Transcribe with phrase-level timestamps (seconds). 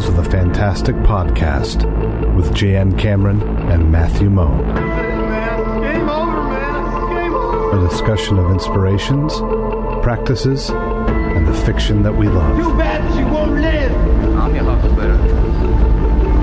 [0.00, 1.84] Tales of the Fantastic podcast
[2.34, 2.96] with J.N.
[2.96, 4.64] Cameron and Matthew Moan.
[5.82, 7.14] Game over, man.
[7.14, 7.76] Game over.
[7.76, 9.34] A discussion of inspirations,
[10.02, 12.56] practices, and the fiction that we love.
[12.56, 13.92] Too bad she won't live.
[14.38, 15.18] I'm your huckleberry.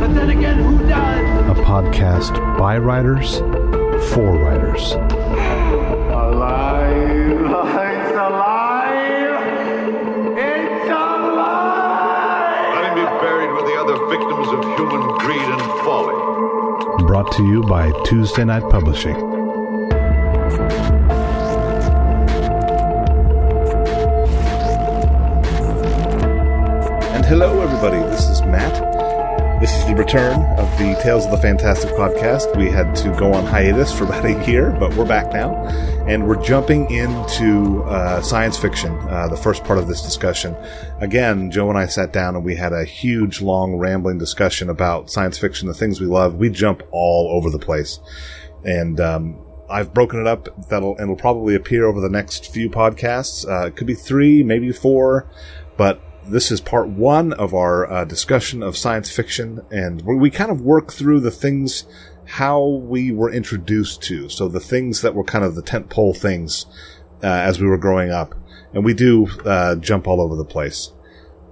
[0.02, 1.58] But then again, who does?
[1.58, 3.40] A podcast by writers
[4.14, 4.92] for writers.
[6.12, 7.42] Alive.
[7.42, 7.87] Alive.
[17.28, 19.16] Brought to you by Tuesday Night Publishing.
[27.12, 28.00] And hello, everybody.
[28.10, 29.60] This is Matt.
[29.60, 32.56] This is the return of the Tales of the Fantastic podcast.
[32.56, 35.68] We had to go on hiatus for about a year, but we're back now.
[36.08, 40.56] And we're jumping into uh, science fiction, uh, the first part of this discussion.
[41.02, 45.12] Again, Joe and I sat down and we had a huge, long, rambling discussion about
[45.12, 46.36] science fiction, the things we love.
[46.36, 48.00] We jump all over the place.
[48.64, 49.38] And um,
[49.70, 50.48] I've broken it up.
[50.70, 53.46] That'll and it'll probably appear over the next few podcasts.
[53.46, 55.30] Uh, it could be three, maybe four,
[55.76, 60.52] but this is part one of our uh, discussion of science fiction, and we kind
[60.52, 61.86] of work through the things
[62.28, 64.30] how we were introduced to.
[64.30, 66.66] So the things that were kind of the tentpole things
[67.24, 68.36] uh, as we were growing up,
[68.74, 70.92] and we do uh, jump all over the place.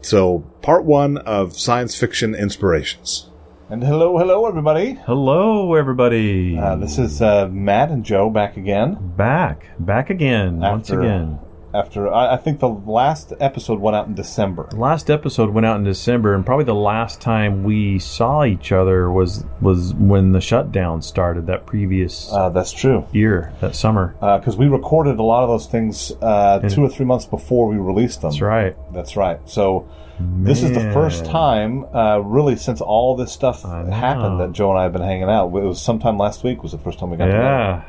[0.02, 3.30] So part one of science fiction inspirations.
[3.68, 4.94] And hello, hello, everybody.
[5.06, 6.56] Hello, everybody.
[6.56, 9.14] Uh, this is uh, Matt and Joe back again.
[9.18, 11.40] back, back again, once again.
[11.76, 14.70] After I, I think the last episode went out in December.
[14.74, 19.12] Last episode went out in December, and probably the last time we saw each other
[19.12, 21.48] was was when the shutdown started.
[21.48, 24.16] That previous Uh, that's true year, that summer.
[24.20, 27.78] because we recorded a lot of those things uh, two or three months before we
[27.78, 28.32] released them.
[28.32, 28.76] That's right.
[28.94, 29.40] That's right.
[29.46, 29.88] So
[30.20, 34.80] this is the first time, uh, really, since all this stuff happened that Joe and
[34.80, 35.48] I have been hanging out.
[35.48, 37.86] It was sometime last week was the first time we got together.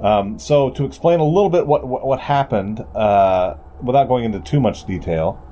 [0.00, 4.40] Um, so to explain a little bit what what, what happened, uh, without going into
[4.40, 5.42] too much detail,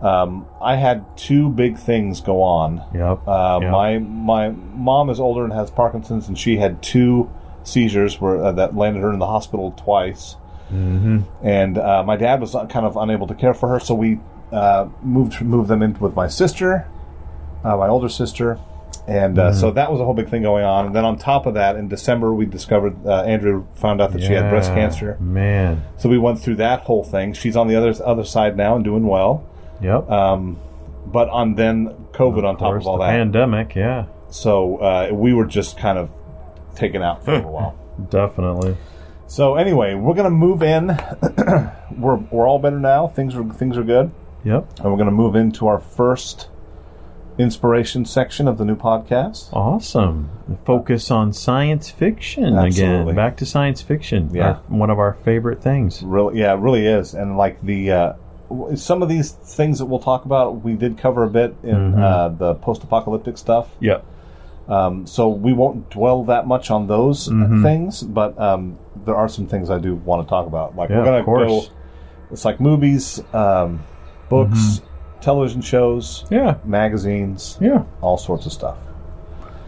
[0.00, 2.82] um, I had two big things go on.
[2.94, 3.26] Yep.
[3.26, 3.72] Uh, Yep.
[3.72, 7.30] My my mom is older and has Parkinson's, and she had two
[7.64, 10.36] seizures where uh, that landed her in the hospital twice.
[10.72, 11.20] Mm-hmm.
[11.42, 14.20] And uh, my dad was kind of unable to care for her, so we
[14.52, 16.88] uh, moved moved them in with my sister,
[17.64, 18.58] uh, my older sister.
[19.08, 20.86] And uh, so that was a whole big thing going on.
[20.86, 24.20] And then on top of that, in December, we discovered uh, Andrew found out that
[24.22, 25.16] she had breast cancer.
[25.20, 25.84] Man.
[25.98, 27.32] So we went through that whole thing.
[27.32, 29.48] She's on the other other side now and doing well.
[29.80, 30.10] Yep.
[30.10, 30.58] Um,
[31.06, 33.10] but on then COVID on top course, of all the that.
[33.12, 33.76] pandemic.
[33.76, 34.06] Yeah.
[34.28, 36.10] So uh, we were just kind of
[36.74, 37.78] taken out for a while.
[38.10, 38.76] Definitely.
[39.28, 40.88] So anyway, we're gonna move in.
[41.96, 43.06] we're we're all better now.
[43.08, 44.10] Things are things are good,
[44.44, 44.80] Yep.
[44.80, 46.48] and we're gonna move into our first
[47.38, 49.52] inspiration section of the new podcast.
[49.52, 50.30] Awesome.
[50.64, 53.02] Focus on science fiction Absolutely.
[53.02, 53.14] again.
[53.14, 54.30] Back to science fiction.
[54.32, 54.46] Yeah.
[54.48, 56.02] Our- one of our favorite things.
[56.02, 57.14] Really, yeah, it really is.
[57.14, 58.12] And like the uh,
[58.76, 62.28] some of these things that we'll talk about, we did cover a bit in uh,
[62.28, 63.68] the post-apocalyptic stuff.
[63.80, 64.04] Yep.
[64.68, 67.62] Um, so we won't dwell that much on those Mm-hmm.
[67.62, 70.74] things, but um, there are some things I do want to talk about.
[70.76, 71.64] Like Yeah, we're gonna go.
[72.30, 73.84] It's like movies, um,
[74.28, 74.95] books, Mm-hmm.
[75.20, 76.56] Television shows, Yeah.
[76.64, 77.82] magazines, Yeah.
[78.00, 78.76] all sorts of stuff.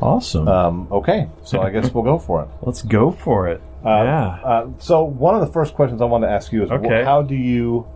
[0.00, 0.46] Awesome.
[0.46, 2.48] Um, okay, so I guess we'll go for it.
[2.62, 3.60] Let's go for it.
[3.84, 4.26] Uh, yeah.
[4.44, 7.02] Uh, so one of the first questions I want to ask you is, wh- Okay.
[7.04, 7.86] how do you,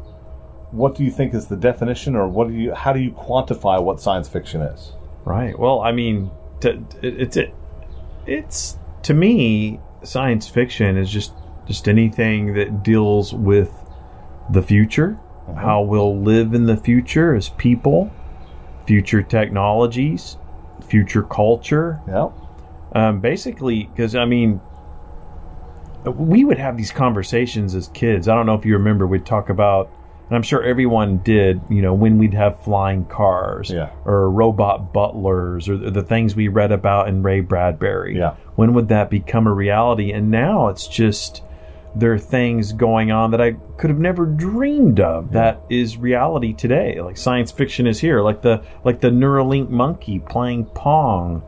[0.72, 3.80] what do you think is the definition, or what do you, how do you quantify
[3.82, 4.92] what science fiction is?
[5.24, 5.56] Right.
[5.56, 6.30] Well, I mean,
[6.62, 7.52] it's it,
[8.26, 11.32] it's to me, science fiction is just
[11.66, 13.70] just anything that deals with
[14.50, 15.18] the future,
[15.56, 18.10] how we'll live in the future as people,
[18.86, 20.36] future technologies,
[20.86, 22.00] future culture.
[22.08, 22.28] Yeah.
[22.94, 24.60] Um, basically, because I mean,
[26.04, 28.28] we would have these conversations as kids.
[28.28, 29.06] I don't know if you remember.
[29.06, 29.88] We'd talk about,
[30.28, 31.60] and I'm sure everyone did.
[31.70, 33.90] You know, when we'd have flying cars, Yeah.
[34.04, 38.16] or robot butlers, or the, the things we read about in Ray Bradbury.
[38.18, 38.34] Yeah.
[38.56, 40.12] When would that become a reality?
[40.12, 41.42] And now it's just
[41.94, 46.52] there are things going on that I could have never dreamed of that is reality
[46.54, 47.00] today.
[47.00, 51.42] Like science fiction is here, like the like the Neuralink monkey playing Pong,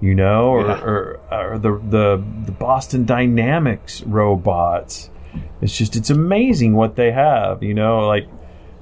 [0.00, 0.80] you know, or, Yeah.
[0.82, 5.10] or, or the, the the Boston Dynamics robots.
[5.60, 8.26] It's just it's amazing what they have, you know, like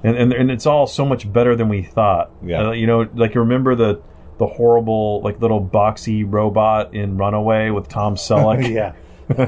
[0.04, 2.30] and and, and it's all so much better than we thought.
[2.44, 2.68] Yeah.
[2.68, 4.00] Uh, you know, like you remember the
[4.38, 8.72] the horrible like little boxy robot in Runaway with Tom Selleck.
[8.72, 8.92] yeah.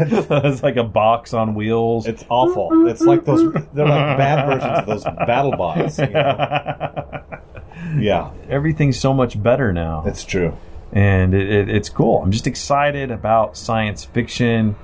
[0.00, 2.06] it's like a box on wheels.
[2.06, 2.86] It's awful.
[2.88, 3.52] It's like those.
[3.74, 5.98] They're like bad versions of those battle bots.
[5.98, 7.22] You know?
[7.98, 10.04] Yeah, everything's so much better now.
[10.06, 10.54] it's true.
[10.92, 12.22] and it, it, it's cool.
[12.22, 14.76] I'm just excited about science fiction.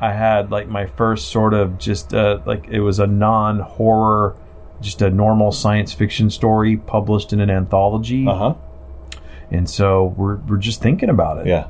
[0.00, 4.36] I had like my first sort of just uh, like it was a non horror,
[4.80, 8.54] just a normal science fiction story published in an anthology, Uh huh.
[9.50, 11.46] and so we're we're just thinking about it.
[11.48, 11.66] Yeah,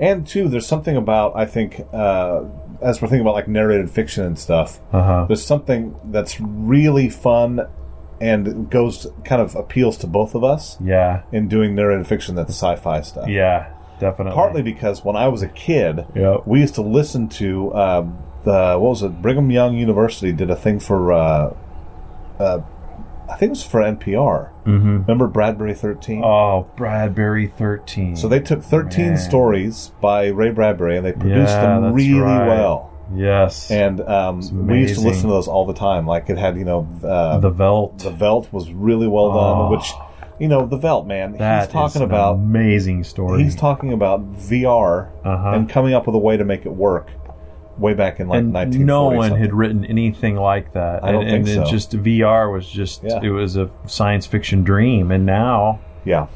[0.00, 2.42] and two, there's something about I think uh,
[2.82, 4.80] as we're thinking about like narrated fiction and stuff.
[4.92, 5.24] Uh huh.
[5.28, 7.68] There's something that's really fun
[8.20, 11.22] and goes kind of appeals to both of us Yeah.
[11.32, 13.28] in doing narrated fiction that's sci-fi stuff.
[13.28, 13.72] Yeah.
[13.98, 14.34] Definitely.
[14.34, 16.42] Partly because when I was a kid, Yep.
[16.46, 19.20] we used to listen to um, the what was it?
[19.22, 21.54] Brigham Young University did a thing for uh,
[22.38, 22.60] uh,
[23.30, 24.50] I think it was for NPR.
[24.64, 24.88] Mm-hmm.
[25.02, 26.22] Remember Bradbury Thirteen?
[26.24, 28.16] Oh, Bradbury thirteen.
[28.16, 29.16] So they took 13 Man.
[29.18, 32.46] stories by Ray Bradbury and they produced Yeah, them really right.
[32.46, 32.90] well.
[33.14, 36.06] yes, And um, we used to listen to those all the time.
[36.06, 37.98] Like it had, you know, uh, the Veldt.
[37.98, 38.52] the, Veldt.
[38.52, 39.62] Was really well Oh.
[39.68, 39.70] done.
[39.72, 39.92] Which,
[40.38, 43.42] you know, the Veldt man, That he's talking about amazing story.
[43.42, 45.50] he's talking about VR Uh-huh.
[45.54, 47.10] and coming up with a way to make it work.
[47.80, 49.42] Way back in like and 1940 no one something.
[49.42, 51.02] had written anything like that.
[51.02, 51.70] I don't and, and think it so.
[51.72, 53.20] just VR was just Yeah.
[53.22, 56.26] it was a science fiction dream, and now Yeah.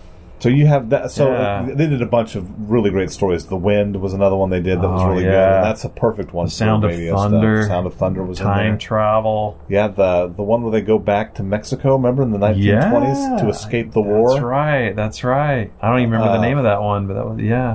[0.40, 1.10] So you have that.
[1.10, 1.66] So Yeah.
[1.72, 3.46] they did a bunch of really great stories.
[3.46, 5.88] The Wind was another one they did that was Oh, really good, and that's a
[5.88, 6.46] perfect one.
[6.46, 7.30] The Sound of radio stuff.
[7.30, 9.56] Thunder, Sound of Thunder was time travel.
[9.68, 11.92] Yeah, the the one where they go back to Mexico.
[11.96, 13.36] Remember in the 1920s Yeah.
[13.42, 14.30] to escape the war.
[14.30, 14.94] That's right.
[14.96, 15.70] That's right.
[15.80, 17.74] I don't even remember Uh, the name of that one, but that was yeah.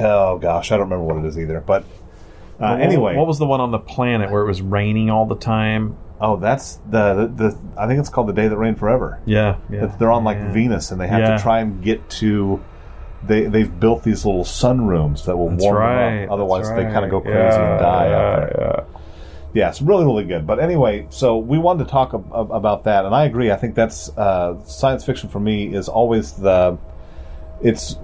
[0.00, 1.62] Oh gosh, I don't remember what it is either.
[1.64, 1.84] But
[2.60, 5.26] uh, What- anyway, what was the one on the planet where it was raining all
[5.26, 5.96] the time?
[6.22, 9.20] oh, that's the, the the I think it's called the Day That Rained Forever.
[9.24, 9.86] Yeah, yeah.
[9.98, 10.52] They're on like yeah.
[10.52, 11.36] Venus, and they have Yeah.
[11.36, 12.60] to try and get to.
[13.26, 16.10] They they've built these little sunrooms that will That's warm right.
[16.20, 16.30] them up.
[16.32, 18.56] Otherwise, that's they kind of go crazy Yeah, and die yeah, out there.
[18.60, 18.98] Yeah.
[19.52, 20.46] Yeah, it's really, really good.
[20.46, 23.50] But anyway, so we wanted to talk ab- ab- about that, and I agree.
[23.50, 26.78] I think that's uh, science fiction for me is always the.
[27.62, 27.96] It's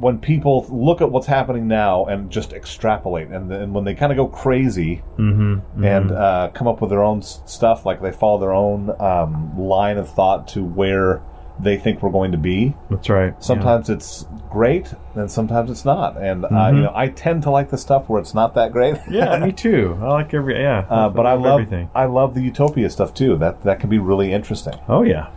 [0.00, 4.10] when people look at what's happening now and just extrapolate, and then when they kind
[4.12, 5.84] of go crazy Mm-hmm.
[5.84, 9.58] and uh, come up with their own s- stuff, like they follow their own um,
[9.58, 11.20] line of thought to where
[11.58, 12.74] they think we're going to be.
[12.88, 13.34] That's right.
[13.44, 16.16] Sometimes it's great, and sometimes it's not.
[16.16, 16.76] And uh, Mm-hmm.
[16.76, 18.96] you know, I tend to like the stuff where it's not that great.
[19.10, 19.98] Yeah, yeah me too.
[20.00, 20.86] I like every yeah.
[20.88, 21.90] Uh, but I love everything.
[21.94, 23.36] I love the utopia stuff too.
[23.36, 24.78] That that can be really interesting.
[24.88, 25.28] Oh yeah.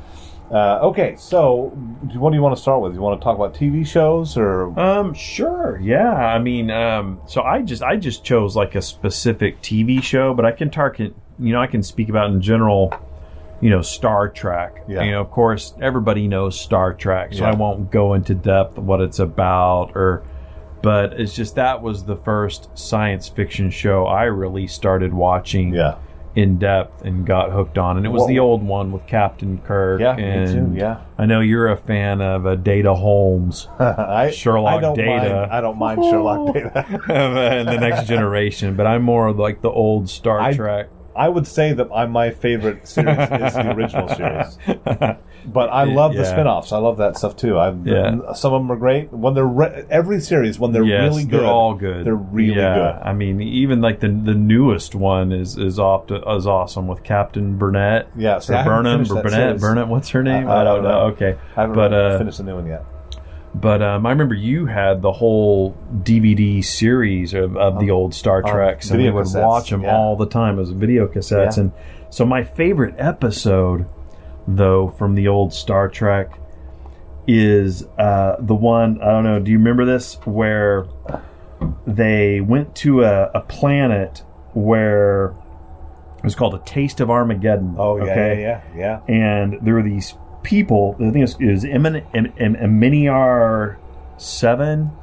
[0.53, 1.69] Uh, okay, so
[2.13, 2.93] what do you want to start with?
[2.93, 5.79] You want to talk about TV shows or Um, sure.
[5.81, 6.13] Yeah.
[6.13, 10.45] I mean, um, so I just I just chose like a specific TV show, but
[10.45, 11.15] I can target.
[11.39, 12.93] You know, I can speak about in general.
[13.61, 14.83] You know, Star Trek.
[14.87, 15.03] Yeah.
[15.03, 17.51] You know, of course, everybody knows Star Trek, so Yeah.
[17.51, 20.23] I won't go into depth what it's about or.
[20.83, 25.95] But it's just that was the first science fiction show I really started watching yeah,
[26.35, 30.01] in depth and got hooked on, and it was the old one with Captain Kirk.
[30.01, 30.79] yeah, and me too.
[30.81, 33.67] Yeah, I know you're a fan of uh, Data Holmes.
[33.79, 35.09] I, Sherlock I don't Data.
[35.35, 36.85] Mind, I don't mind Sherlock Data.
[37.09, 40.89] and the next generation, but I'm more like the old Star I- Trek.
[41.15, 44.57] I would say that my favorite series is the original series,
[45.45, 46.31] but I love the Yeah.
[46.31, 46.71] spin-offs.
[46.71, 47.57] I love that stuff too.
[47.57, 48.33] I, Yeah.
[48.33, 51.39] some of them are great when they're re- every series when they're yes, really good.
[51.41, 52.05] they're all good.
[52.05, 53.07] They're really yeah, good.
[53.07, 57.57] I mean, even like the the newest one is is off is awesome with Captain
[57.57, 58.07] Burnett.
[58.15, 59.59] Yeah, I or Burnham, or Burnett.
[59.59, 59.87] Burnett.
[59.87, 60.47] What's her name?
[60.49, 60.99] I- I don't know.
[61.13, 62.83] Okay, I haven't but uh, finished the new one yet.
[63.55, 68.41] But um, I remember you had the whole DVD series of, of the old Star
[68.41, 71.59] Treks, and we would cassettes, watch them all the time as video cassettes.
[71.59, 71.71] And
[72.09, 73.85] so my favorite episode,
[74.47, 76.39] though, from the old Star Trek
[77.27, 79.39] is uh, the one I don't know.
[79.39, 80.85] Do you remember this where
[81.87, 84.23] they went to a, a planet
[84.53, 85.33] where
[86.17, 87.75] it was called a Taste of Armageddon?
[87.77, 88.41] Oh yeah, okay?
[88.41, 89.13] yeah, yeah, yeah.
[89.13, 90.95] and there were these people.
[90.95, 93.77] I think it was, it was Emin, em, em, Eminiar
[94.17, 95.02] Seven, Uh,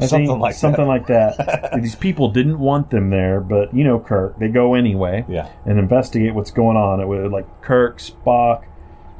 [0.00, 0.88] something like something that.
[0.88, 1.72] like that.
[1.82, 4.38] these people didn't want them there, but you know Kirk.
[4.38, 7.00] They go anyway Yeah, and investigate what's going on.
[7.00, 8.64] It was like Kirk, Spock,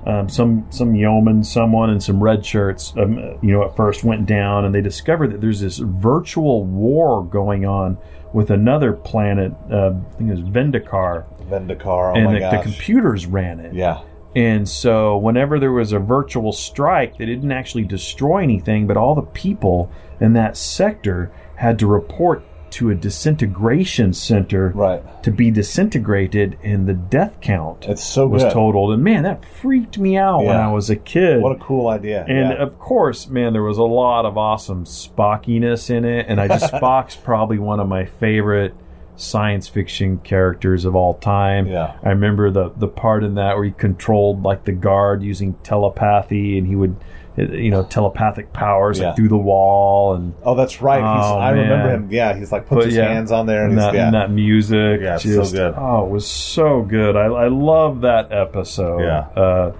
[0.06, 2.94] um, some some yeoman, someone, and some red shirts.
[2.96, 7.24] Um, you know, at first went down, and they discovered that there's this virtual war
[7.24, 7.98] going on
[8.32, 9.52] with another planet.
[9.70, 12.12] Uh, I think it was Vendikar, Vendikar.
[12.12, 13.74] Oh and the, the computers ran it.
[13.74, 14.00] yeah,
[14.36, 19.14] And so, whenever there was a virtual strike, they didn't actually destroy anything, but all
[19.14, 19.90] the people
[20.20, 25.22] in that sector had to report to a disintegration center right.
[25.22, 28.52] to be disintegrated, and the death count It's so was good.
[28.52, 28.92] totaled.
[28.92, 31.40] And man, that freaked me out when I was a kid.
[31.40, 32.26] What a cool idea.
[32.28, 32.62] and yeah.
[32.62, 36.72] of course, man, there was a lot of awesome Spockiness in it, and I just
[36.74, 38.74] Spock's probably one of my favorite
[39.16, 41.66] science fiction characters of all time.
[41.66, 41.96] Yeah.
[42.02, 46.58] I remember the the part in that where he controlled like the guard using telepathy,
[46.58, 46.96] and he would,
[47.36, 49.08] you know, telepathic powers Yeah.
[49.08, 50.34] like through the wall and.
[50.42, 50.98] Oh, that's right.
[50.98, 52.08] he's, Oh, I remember him.
[52.10, 54.04] Yeah, he's like puts But, his yeah, hands on there and, and he's that, yeah.
[54.06, 55.00] and that music.
[55.02, 55.74] Yeah, it's so good.
[55.76, 57.16] Oh, it was so good.
[57.16, 59.00] I, I love that episode.
[59.00, 59.26] Yeah.
[59.36, 59.72] Uh,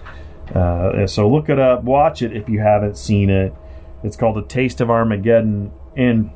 [0.54, 3.52] uh, so look it up, watch it if you haven't seen it.
[4.04, 5.72] It's called The Taste of Armageddon.
[5.96, 6.30] And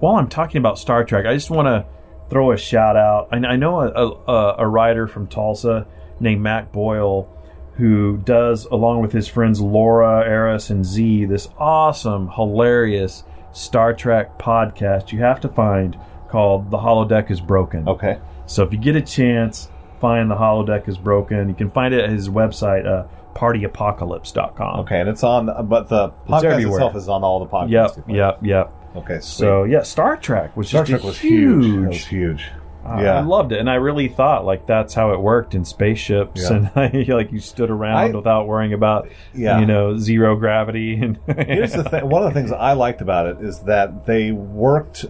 [0.00, 1.86] while I'm talking about Star Trek, I just want to
[2.28, 3.28] throw a shout out.
[3.32, 5.86] I, I know a, a, a writer from Tulsa
[6.20, 7.28] named Mac Boyle
[7.74, 13.22] who does, along with his friends Laura, Eris, and Z, this awesome, hilarious
[13.52, 15.98] Star Trek podcast you have to find
[16.28, 17.88] called The Holodeck is Broken.
[17.88, 18.18] okay.
[18.46, 19.68] So if you get a chance,
[20.00, 21.48] find The Holodeck is Broken.
[21.48, 24.80] You can find it at his website, uh, partyapocalypse.com.
[24.80, 27.96] Okay, and it's on, but the podcast itself is on all the podcasts.
[28.08, 28.72] Yep, yep, yep.
[28.96, 29.22] Okay, sweet.
[29.22, 31.64] So yeah, Star Trek, which Star Trek was huge.
[31.64, 31.84] huge.
[31.84, 32.44] It was huge.
[32.84, 33.18] Uh, yeah.
[33.18, 36.70] I loved it, and I really thought like that's how it worked in spaceships, Yeah.
[36.76, 39.58] and like you stood around I- without worrying about, Yeah.
[39.58, 40.94] you know, zero gravity.
[41.02, 42.08] And Here's the thing.
[42.08, 45.04] One of the things I liked about it is that they worked.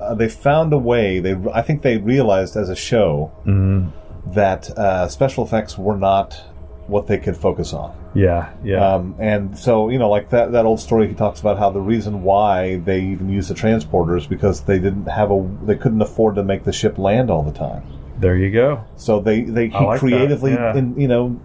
[0.00, 1.20] Uh, they found a way.
[1.20, 4.32] They, I think, they realized as a show Mm-hmm.
[4.34, 6.42] that uh, special effects were not
[6.90, 7.94] what they could focus on.
[8.14, 11.58] yeah, yeah, Um, and so, you know, like that, that old story he talks about
[11.58, 15.76] how the reason why they even used the transporters because they didn't have a, they
[15.76, 17.82] couldn't afford to make the ship land all the time.
[18.18, 18.84] there you go.
[18.96, 20.76] So they, they he like creatively, yeah.
[20.76, 21.40] in, you know,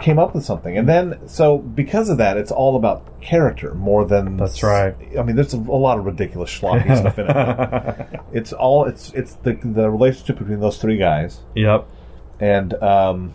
[0.00, 0.76] came up with something.
[0.76, 4.36] And then, so because of that, it's all about character more than.
[4.36, 4.94] That's right.
[5.18, 8.20] I mean, there's a, a lot of ridiculous schlocky stuff in it.
[8.32, 11.40] It's all, it's, it's the, the relationship between those three guys.
[11.54, 11.86] Yep.
[12.40, 13.34] And, um,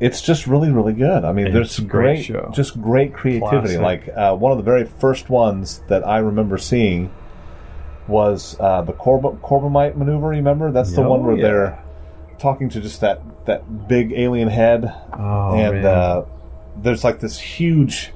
[0.00, 1.24] it's just really, really good.
[1.24, 2.50] I mean, there's a great great, show.
[2.54, 3.76] just great creativity.
[3.76, 3.80] Classic.
[3.80, 7.10] Like uh, one of the very first ones that I remember seeing
[8.06, 10.28] was uh, the Corb- Corbomite maneuver.
[10.28, 10.70] Remember?
[10.72, 11.42] That's the Oh, one where yeah.
[11.42, 11.84] they're
[12.38, 16.24] talking to just that that big alien head, Oh, and uh,
[16.76, 18.12] there's like this huge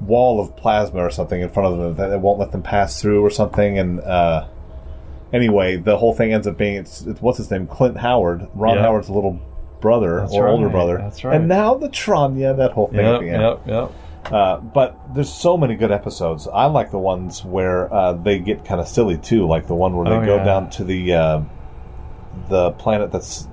[0.00, 3.00] wall of plasma or something in front of them that it won't let them pass
[3.00, 3.78] through or something.
[3.78, 4.46] And uh,
[5.32, 8.76] anyway, the whole thing ends up being it's, it's what's his name, Clint Howard, Ron
[8.76, 8.82] Yeah.
[8.82, 9.38] Howard's little
[9.80, 10.98] brother That's or older brother.
[10.98, 11.36] that's right.
[11.36, 13.42] And now the Tranya, that whole thing at Yep, the end.
[13.42, 14.32] yep, yep.
[14.32, 16.46] Uh, but there's so many good episodes.
[16.46, 19.96] I like the ones where uh, they get kind of silly too, like the one
[19.96, 20.44] where they Oh, go yeah.
[20.44, 21.40] down to the uh,
[22.48, 23.48] the planet that's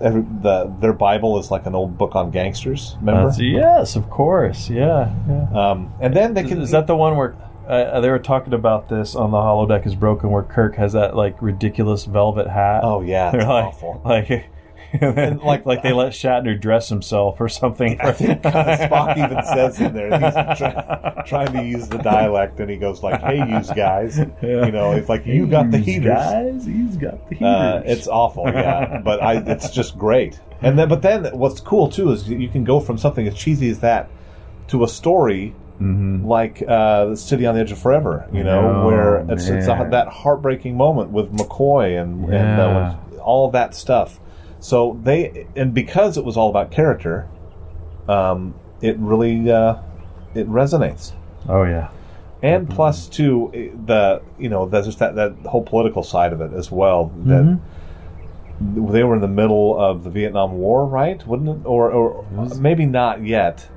[0.00, 2.96] every, the their Bible is like an old book on gangsters.
[3.00, 3.22] Remember?
[3.30, 4.68] That's- yes, of course.
[4.68, 5.46] Yeah, yeah.
[5.70, 7.36] Um, and then they can Is that the one where
[7.68, 11.14] uh, they were talking about this on the holodeck is broken, where Kirk has that
[11.14, 12.80] like ridiculous velvet hat?
[12.82, 14.02] Oh yeah, they're it's like, awful.
[14.04, 14.50] like,
[14.92, 18.00] and like, like they let Shatner dress himself or something.
[18.00, 22.70] I think Spock even says in there he's try, trying to use the dialect, and
[22.70, 26.14] he goes like, "Hey, use guys," you know, it's like you got the heaters.
[26.14, 26.64] guys.
[26.66, 27.46] He's got the heaters.
[27.46, 30.40] Uh, it's awful, yeah, but I, it's just great.
[30.62, 33.70] And then, but then, what's cool too is you can go from something as cheesy
[33.70, 34.10] as that
[34.68, 38.28] to a story like uh, the City on the Edge of Forever.
[38.32, 38.78] You know, Mm-hmm.
[38.80, 43.52] Oh, where it's, it's a, that heartbreaking moment with McCoy and, and uh, all of
[43.52, 44.20] that stuff.
[44.60, 47.28] So they and because it was all about character,
[48.08, 49.76] um, it really uh,
[50.34, 51.12] it resonates.
[51.48, 51.88] oh yeah.
[52.42, 53.50] And plus, too,
[53.84, 57.12] the you know that's just that that whole political side of it as well.
[57.24, 57.60] That
[58.60, 61.26] they were in the middle of the Vietnam War, right?
[61.26, 61.66] Wouldn't it?
[61.66, 62.26] Or, or
[62.58, 63.68] maybe not yet.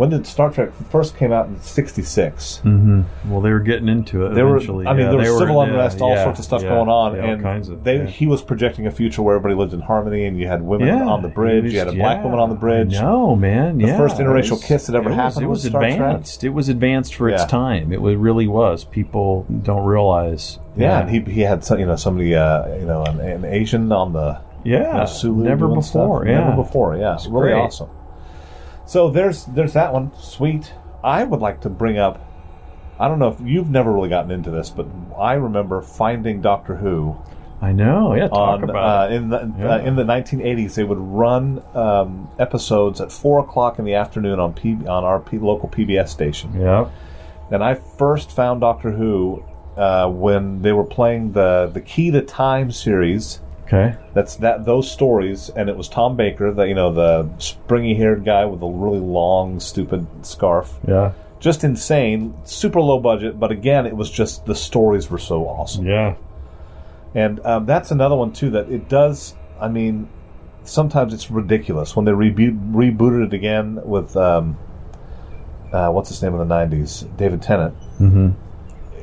[0.00, 2.62] When did Star Trek first came out in '66?
[2.64, 3.30] Mm-hmm.
[3.30, 4.56] Well, they were getting into it There were.
[4.58, 6.62] I mean, yeah, there was they were- civil yeah, unrest, all yeah, sorts of stuff
[6.62, 7.84] going on, and kinds of.
[7.84, 10.88] they he was projecting a future where everybody lived in harmony, and you had women
[11.02, 12.92] on the bridge, it you had a black woman on the bridge.
[12.92, 13.76] No, man.
[13.76, 15.92] The first interracial was- kiss that ever it was- happened It was was Star Trek.
[15.92, 16.44] advanced.
[16.44, 17.92] It was advanced for its time.
[17.92, 18.84] It was, really was.
[18.84, 20.58] People don't realize.
[20.78, 23.92] Yeah, and he he had some, you know somebody uh, you know an, an Asian
[23.92, 25.82] on the Yeah, Sulu never before.
[25.82, 26.22] stuff.
[26.26, 26.96] Yeah, Never before.
[26.96, 27.60] Yeah, It's really great.
[27.60, 27.90] awesome.
[28.90, 30.10] So there's there's that one.
[30.18, 30.74] Sweet.
[31.04, 32.26] I would like to bring up.
[32.98, 36.74] I don't know if you've never really gotten into this, but I remember finding Doctor
[36.74, 37.16] Who
[37.62, 38.16] I know.
[38.16, 39.16] Yeah, talk on about uh, it.
[39.16, 39.74] in the Yeah.
[39.74, 40.74] uh, in the 1980s.
[40.74, 45.20] They would run um, episodes at four o'clock in the afternoon on P, on our
[45.20, 46.60] P, local PBS station.
[46.60, 46.88] Yeah.
[47.52, 49.44] And I first found Doctor Who
[49.76, 53.38] uh, when they were playing the the Key to Time series.
[53.72, 53.96] Okay.
[54.14, 58.24] That's that those stories, and it was Tom Baker, the you know the springy haired
[58.24, 60.76] guy with a really long, stupid scarf.
[60.86, 61.12] Yeah.
[61.38, 65.86] Just insane, super low budget, but again, it was just the stories were so awesome.
[65.86, 66.16] Yeah.
[67.14, 69.34] And um, that's another one too that it does.
[69.60, 70.08] I mean,
[70.64, 74.58] sometimes it's ridiculous when they reboot, rebooted it again with um,
[75.72, 77.76] uh, what's his name in the '90s, David Tennant.
[78.00, 78.30] Mm-hmm.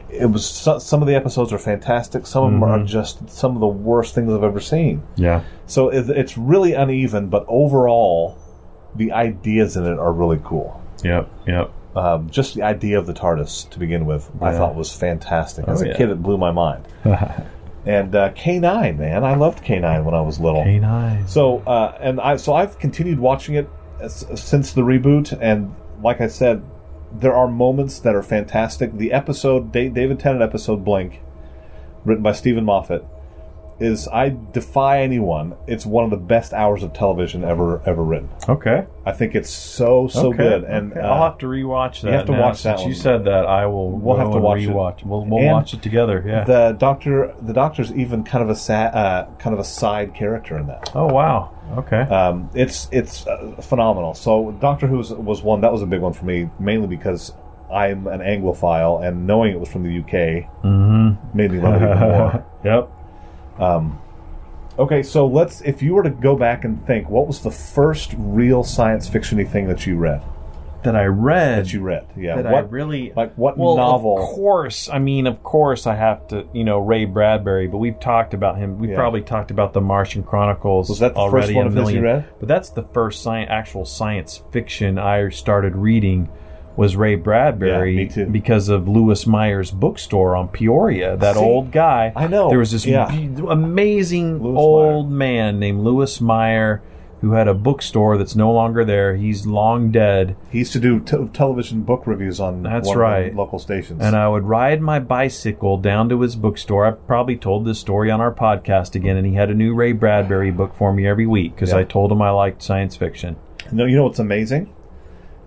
[0.09, 2.25] It was some of the episodes are fantastic.
[2.25, 5.03] Some of them are just some of the worst things I've ever seen.
[5.15, 5.43] Yeah.
[5.65, 8.37] So it's really uneven, but overall,
[8.95, 10.81] the ideas in it are really cool.
[11.03, 11.29] Yep.
[11.47, 11.71] Yep.
[11.95, 15.67] Um, just the idea of the TARDIS to begin with, I thought was fantastic.
[15.67, 15.97] As Oh, a yeah.
[15.97, 16.85] kid, it blew my mind.
[17.85, 20.63] and uh, K9, man, I loved K9 when I was little.
[20.63, 21.27] K9.
[21.29, 23.69] So uh, and I so I've continued watching it
[24.01, 26.63] s- since the reboot, and like I said,
[27.11, 28.97] there are moments that are fantastic.
[28.97, 31.21] The episode Da- David Tennant episode Blink,
[32.05, 33.05] written by Steven Moffat,
[33.79, 35.55] is I defy anyone.
[35.67, 38.29] It's one of the best hours of television ever ever written.
[38.49, 38.85] Okay.
[39.05, 40.37] I think it's so so okay.
[40.37, 41.01] good, and okay.
[41.01, 42.13] uh, I'll have to rewatch that.
[42.13, 42.41] have to now.
[42.41, 42.89] watch that Since one.
[42.89, 43.45] You said that.
[43.45, 43.91] I will.
[43.91, 44.69] We'll go have to and watch it.
[44.69, 45.05] rewatch.
[45.05, 46.23] We'll, we'll And watch it together.
[46.25, 46.43] Yeah.
[46.43, 50.57] the doctor the doctor's even kind of a sa- uh, kind of a side character
[50.57, 50.91] in that.
[50.95, 51.53] oh wow.
[51.77, 52.01] Okay.
[52.01, 54.13] Um, it's it's uh, phenomenal.
[54.13, 57.33] So Doctor Who was, was one that was a big one for me, mainly because
[57.71, 61.37] I'm an Anglophile, and knowing it was from the UK Mm-hmm.
[61.37, 62.45] made me love it even more.
[62.63, 62.89] yep.
[63.59, 63.99] Um,
[64.77, 65.61] okay, so let's.
[65.61, 69.49] If you were to go back and think, what was the first real science fictiony
[69.49, 70.23] thing that you read?
[70.83, 71.65] That I read.
[71.65, 72.35] That you read, yeah.
[72.35, 73.33] that what I really like?
[73.35, 74.17] What well, novel?
[74.17, 77.67] Of course, I mean, of course, I have to, you know, Ray Bradbury.
[77.67, 78.77] But we've talked about him.
[78.77, 78.95] We've Yeah.
[78.95, 80.87] probably talked about the Martian Chronicles.
[80.87, 82.25] Was that the already first one a of his you read?
[82.39, 86.29] But that's the first sci- actual science fiction I started reading.
[86.77, 91.17] Was Ray Bradbury Yeah, because of Lewis Meyer's bookstore on Peoria?
[91.17, 92.13] That See, old guy.
[92.15, 93.09] I know, There was this yeah.
[93.11, 96.81] be- amazing Louis old man named Lewis Meyer
[97.21, 99.15] who had a bookstore that's no longer there.
[99.15, 100.35] He's long dead.
[100.51, 103.35] He used to do t- television book reviews on That's one of the right.
[103.35, 104.03] local stations.
[104.03, 106.85] And I would ride my bicycle down to his bookstore.
[106.85, 109.93] I've probably told this story on our podcast again, and he had a new Ray
[109.93, 111.79] Bradbury book for me every week because Yeah.
[111.79, 113.35] I told him I liked science fiction.
[113.71, 114.69] no, you know what's amazing?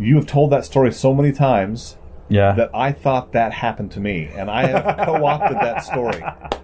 [0.01, 1.97] You have told that story so many times
[2.29, 2.53] Yeah.
[2.53, 6.23] that I thought that happened to me, and I have co-opted that story.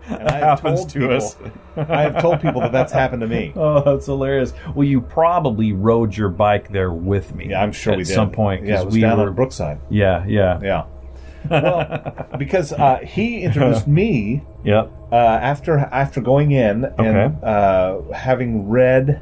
[0.09, 1.37] And I have happens told to people, us.
[1.77, 3.53] I have told people that that's happened to me.
[3.57, 4.53] Oh, that's hilarious.
[4.75, 7.51] Well, you probably rode your bike there with me.
[7.51, 8.15] Yeah, I'm sure at we did.
[8.15, 8.65] some point.
[8.67, 9.79] Yeah, it was we down were, on Brookside.
[9.91, 10.85] Yeah, yeah, Yeah.
[11.51, 14.91] Well, because uh, he introduced me Yep.
[15.13, 17.35] uh, after after going in and Okay.
[17.43, 19.21] uh, having read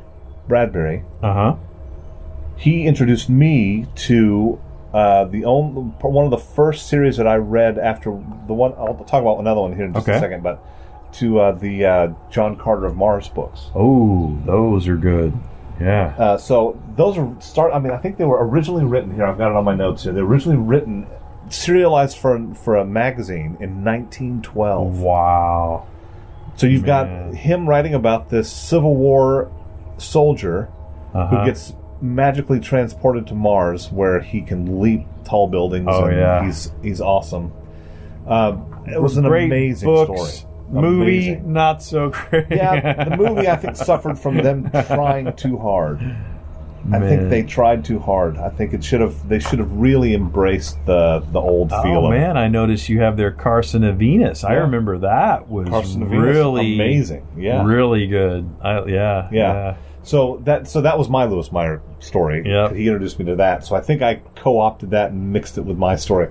[0.48, 1.04] Bradbury.
[1.22, 1.54] Uh huh.
[2.56, 4.60] He introduced me to
[4.92, 8.10] uh, the only one of the first series that I read after
[8.46, 8.72] the one.
[8.78, 10.64] I'll talk about another one here in just a second, but
[11.14, 13.70] to uh, the uh, John Carter of Mars books.
[13.74, 15.32] Oh, those are good.
[15.80, 16.14] Yeah.
[16.16, 17.72] Uh, so those are start.
[17.74, 19.26] I mean, I think they were originally written here.
[19.26, 20.12] I've got it on my notes here.
[20.12, 21.06] They were originally written,
[21.48, 25.00] serialized for for a magazine in 1912.
[25.00, 25.86] Wow.
[26.56, 27.30] So you've Man.
[27.32, 29.50] got him writing about this Civil War
[29.98, 30.68] soldier
[31.12, 31.40] Uh-huh.
[31.40, 35.86] who gets magically transported to Mars, where he can leap tall buildings.
[35.90, 36.44] Oh, and yeah.
[36.44, 37.52] he's he's awesome.
[38.26, 40.32] Um, it was an Great amazing books.
[40.38, 40.50] story.
[40.70, 41.52] Movie, Amazing.
[41.52, 42.46] not so great.
[42.50, 46.00] Yeah, the movie I think suffered from them trying too hard.
[46.92, 48.36] I think they tried too hard.
[48.36, 49.26] I think it should have.
[49.28, 53.16] They should have really embraced the the old feel Oh man, I noticed you have
[53.16, 54.42] their Carson of Venus.
[54.44, 55.68] I remember that was.
[55.68, 56.24] Carson of Venus.
[56.36, 57.26] really amazing.
[57.38, 58.50] Yeah, really good.
[58.62, 59.76] I, yeah, Yeah.
[60.04, 62.42] So that so that was my Lewis Meyer story.
[62.46, 62.72] Yep.
[62.72, 63.64] He introduced me to that.
[63.64, 66.28] So I think I co-opted that and mixed it with my story.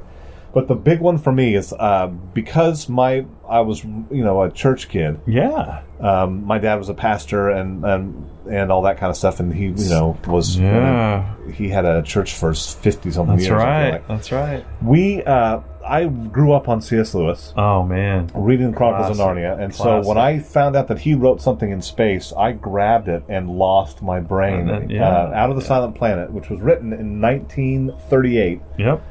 [0.53, 4.51] But the big one for me is uh, because my I was you know a
[4.51, 5.19] church kid.
[5.25, 9.39] yeah, Um, my dad was a pastor and and and all that kind of stuff,
[9.39, 11.33] and he you know was yeah.
[11.51, 13.57] he had a church for fifty something That's years.
[13.57, 13.91] Right.
[13.93, 14.07] like.
[14.07, 14.63] That's right.
[14.83, 17.13] We uh, I grew up on C.S.
[17.13, 19.21] Lewis Oh man, reading the Chronicles Classic.
[19.25, 22.51] of Narnia, and so when I found out that he wrote something in space, I
[22.53, 24.69] grabbed it and lost my brain.
[24.69, 25.07] Uh, yeah.
[25.07, 28.61] uh, out of the Silent Planet, which was written in 1938.
[28.77, 29.01] yep.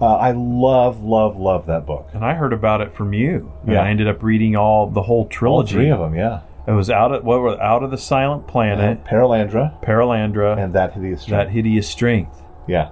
[0.00, 2.08] Uh, I love, love, love that book.
[2.14, 3.52] And I heard about it from you.
[3.64, 3.82] And Yeah.
[3.82, 5.74] I ended up reading all the whole All trilogy.
[5.74, 6.40] three of them, yeah.
[6.66, 10.94] It was out of what were out of the Silent Planet, Perelandra Perelandra, and that
[10.94, 11.38] hideous strength.
[11.48, 12.40] that hideous strength.
[12.66, 12.90] yeah,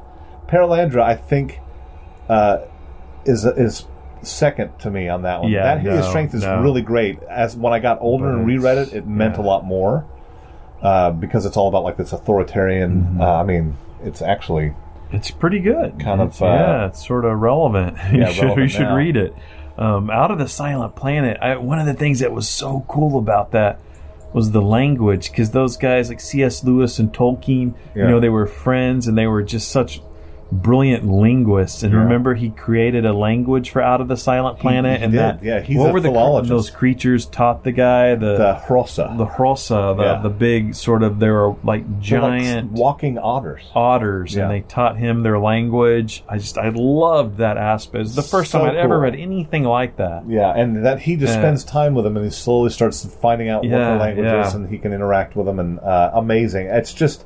[0.48, 1.60] Perelandra, I think,
[2.28, 2.58] uh,
[3.28, 3.86] is is
[4.22, 5.50] second to me on that one.
[5.52, 6.60] Yeah, that no, strength is no.
[6.60, 7.22] really great.
[7.24, 9.42] As when I got older But and reread it, it meant yeah.
[9.42, 10.04] a lot more
[10.82, 13.02] uh, because it's all about like this authoritarian.
[13.02, 13.20] Mm-hmm.
[13.20, 14.74] Uh, I mean, it's actually
[15.12, 16.00] It's pretty good.
[16.00, 17.96] Kind of, uh, yeah, it's sort of relevant.
[18.12, 18.96] you Yeah, should, relevant you should now.
[18.96, 19.34] read it.
[19.76, 21.38] Um, Out of the Silent Planet.
[21.40, 23.78] I, one of the things that was so cool about that
[24.32, 26.62] was the language because those guys like C.S.
[26.64, 28.02] Lewis and Tolkien, Yeah.
[28.04, 30.02] you know, they were friends and they were just such
[30.50, 31.82] brilliant linguist.
[31.82, 32.00] And Yeah.
[32.00, 34.98] remember, he created a language for Out of the Silent Planet.
[34.98, 36.08] he and did, that, yeah, he's what a were the
[36.48, 39.16] those creatures taught the guy the The Hrossa.
[39.18, 40.20] the Hrossa, the Yeah.
[40.22, 43.62] the big sort of they were like They're like giant walking otters.
[43.74, 44.44] otters Yeah.
[44.44, 46.24] and they taught him their language.
[46.28, 48.06] I just I loved that aspect.
[48.06, 50.22] It's the first So time I'd ever read anything like that.
[50.28, 53.62] Yeah, and that he just spends time with them, and he slowly starts finding out
[53.62, 56.66] what their language is, and he can interact with them, and uh, amazing.
[56.68, 57.24] It's just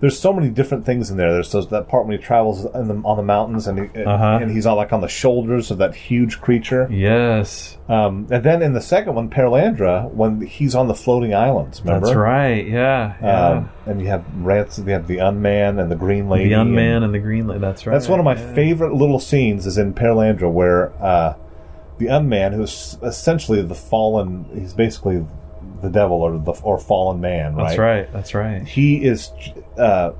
[0.00, 1.30] there's so many different things in there.
[1.32, 4.38] There's those, that part when he travels in the, on the mountains, and he, Uh-huh.
[4.40, 6.88] and he's on like on the shoulders of that huge creature.
[6.90, 11.80] Yes, Um, and then in the second one, Perelandra, when he's on the floating islands.
[11.84, 12.06] Remember?
[12.06, 12.66] that's right.
[12.66, 13.48] Yeah, yeah.
[13.48, 16.48] Um, and you have Ransom, you have the Unman and the Green Lady.
[16.50, 17.60] the Unman and- and the Green Lady.
[17.60, 17.92] That's right.
[17.92, 18.54] That's one of my yeah.
[18.54, 21.34] favorite little scenes is in Perelandra where uh,
[21.98, 25.26] the Unman, who's essentially the fallen, he's basically
[25.82, 27.64] the devil or the or fallen man, right?
[27.68, 28.12] That's right.
[28.12, 28.66] That's right.
[28.66, 29.30] He is.
[29.78, 30.12] Uh,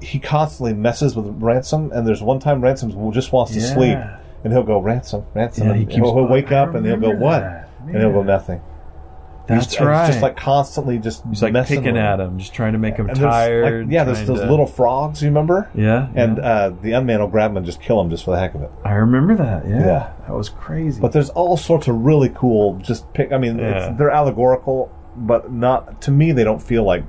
[0.00, 3.74] he constantly messes with Ransom, and there's one time Ransom just wants to Yeah.
[3.74, 3.98] sleep,
[4.42, 7.06] and he'll go Ransom, Ransom, Yeah, he and he'll, he'll wake up and he'll go
[7.08, 7.68] remember what, that.
[7.86, 8.60] and he'll go nothing.
[9.46, 10.06] That's right.
[10.06, 12.32] Just like constantly just He's like picking with at him.
[12.32, 13.90] him, just trying to make him And there's, like, tired.
[13.90, 15.20] yeah, there's those to- little frogs.
[15.22, 15.68] You remember?
[15.74, 16.42] Yeah, And yeah.
[16.44, 18.62] uh, the unman will grab them and just kill them just for the heck of
[18.62, 18.70] it.
[18.84, 19.66] I remember that.
[19.68, 20.12] Yeah, Yeah.
[20.26, 21.00] that was crazy.
[21.00, 22.76] But there's all sorts of really cool.
[22.78, 23.32] Just pick.
[23.32, 23.88] I mean, Yeah.
[23.88, 26.32] it's, they're allegorical, but not to me.
[26.32, 27.04] They don't feel like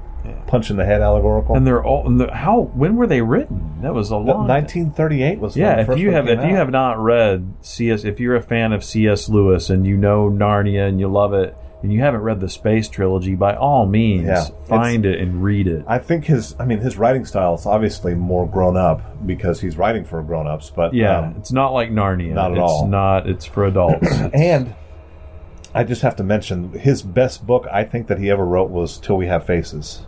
[0.47, 1.53] punch in the head allegorical.
[1.55, 3.81] and they're all and the, how when were they written?
[3.81, 4.47] That was a long.
[4.47, 8.05] 1938 was yeah, the if first you have if you have not read C.S.
[8.05, 9.27] if you're a fan of C.S.
[9.27, 12.87] Lewis and you know Narnia and you love it and you haven't read the Space
[12.87, 15.83] Trilogy, by all means Yeah, find it and read it.
[15.85, 16.55] I think his.
[16.57, 20.71] I mean, his writing style is obviously more grown up because he's writing for grown-ups.
[20.73, 22.33] But yeah, um, it's not like Narnia.
[22.33, 22.87] not at it's all.
[22.87, 23.29] not.
[23.29, 24.07] It's for adults.
[24.33, 24.73] and
[25.75, 27.67] I just have to mention his best book.
[27.69, 30.05] I think that he ever wrote was "Till We Have Faces."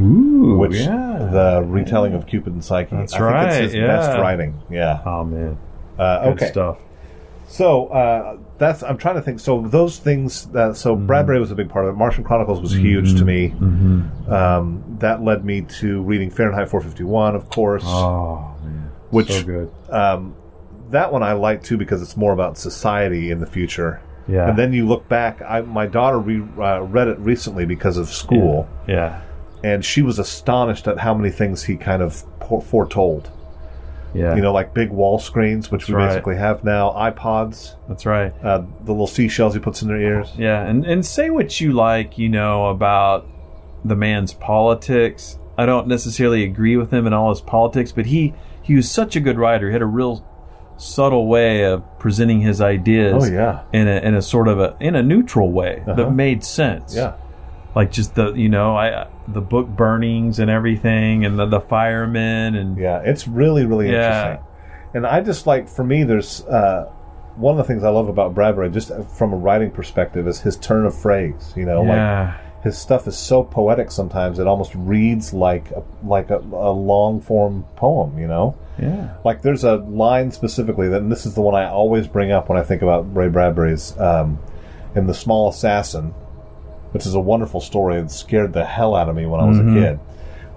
[0.00, 1.28] Ooh, which yeah.
[1.30, 2.96] the retelling of Cupid and Psyche.
[2.96, 3.86] That's I think right, it's his yeah.
[3.86, 4.60] best writing.
[4.70, 5.00] Yeah.
[5.06, 5.56] oh man,
[5.96, 6.50] Uh, good okay.
[6.50, 6.78] stuff.
[7.46, 9.40] So uh, that's I'm trying to think.
[9.40, 10.46] So those things.
[10.52, 11.06] That, so Mm-hmm.
[11.06, 11.98] Bradbury was a big part of it.
[11.98, 13.52] Martian Chronicles was huge to me.
[14.28, 17.82] Um, that led me to reading Fahrenheit 451, of course.
[17.86, 19.70] Oh man, Which- so good.
[19.90, 20.34] Um,
[20.90, 24.00] that one I like too because it's more about society in the future.
[24.28, 24.48] Yeah.
[24.48, 25.42] And then you look back.
[25.42, 29.20] I, my daughter re, uh, read it recently because of school, Yeah,
[29.64, 33.30] and she was astonished at how many things he kind of por- foretold.
[34.14, 34.34] Yeah.
[34.34, 36.08] You know, like big wall screens, which we right.
[36.08, 36.90] basically have now.
[36.90, 38.32] iPods, that's right.
[38.42, 40.32] uh, the little seashells he puts in their ears.
[40.36, 43.26] Yeah, and, and say what you like, you know, about
[43.84, 45.38] the man's politics.
[45.58, 49.16] I don't necessarily agree with him in all his politics, but he he was such
[49.16, 49.66] a good writer.
[49.68, 50.26] He had a real
[50.78, 53.24] subtle way of presenting his ideas.
[53.24, 53.62] Oh, yeah.
[53.72, 55.94] in a in a sort of a in a neutral way Uh-huh.
[55.94, 56.94] that made sense.
[56.96, 57.14] Yeah.
[57.74, 62.54] Like just the you know I the book burnings and everything, and the the firemen
[62.54, 63.96] and Yeah, it's really, really Yeah.
[64.32, 64.46] interesting.
[64.94, 66.90] And I just like, for me, there's uh,
[67.36, 70.56] one of the things I love about Bradbury, just from a writing perspective, is his
[70.56, 71.54] turn of phrase.
[71.56, 75.82] You know, like yeah, his stuff is so poetic sometimes it almost reads like a,
[76.04, 78.18] like a, a long form poem.
[78.18, 81.70] You know, yeah, like there's a line specifically that, and this is the one I
[81.70, 84.38] always bring up when I think about Ray Bradbury's um,
[84.94, 86.12] in The Small Assassin,
[86.92, 87.96] which is a wonderful story.
[87.96, 89.76] It scared the hell out of me when I was Mm-hmm.
[89.76, 90.00] a kid.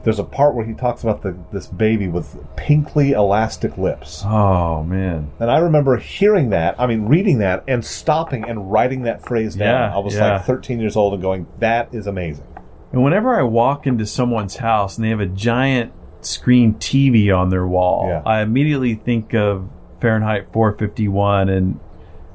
[0.03, 4.21] There's a part where he talks about the, this baby with pinkly elastic lips.
[4.23, 9.01] oh man, And I remember hearing that, I mean, reading that and stopping and writing
[9.03, 9.89] that phrase down.
[9.89, 10.33] Yeah, I was yeah.
[10.33, 12.45] like 13 years old and going, that is amazing.
[12.91, 17.49] And whenever I walk into someone's house and they have a giant screen TV on
[17.49, 18.21] their wall, Yeah.
[18.27, 19.67] I immediately think of
[20.01, 21.79] Fahrenheit 451 and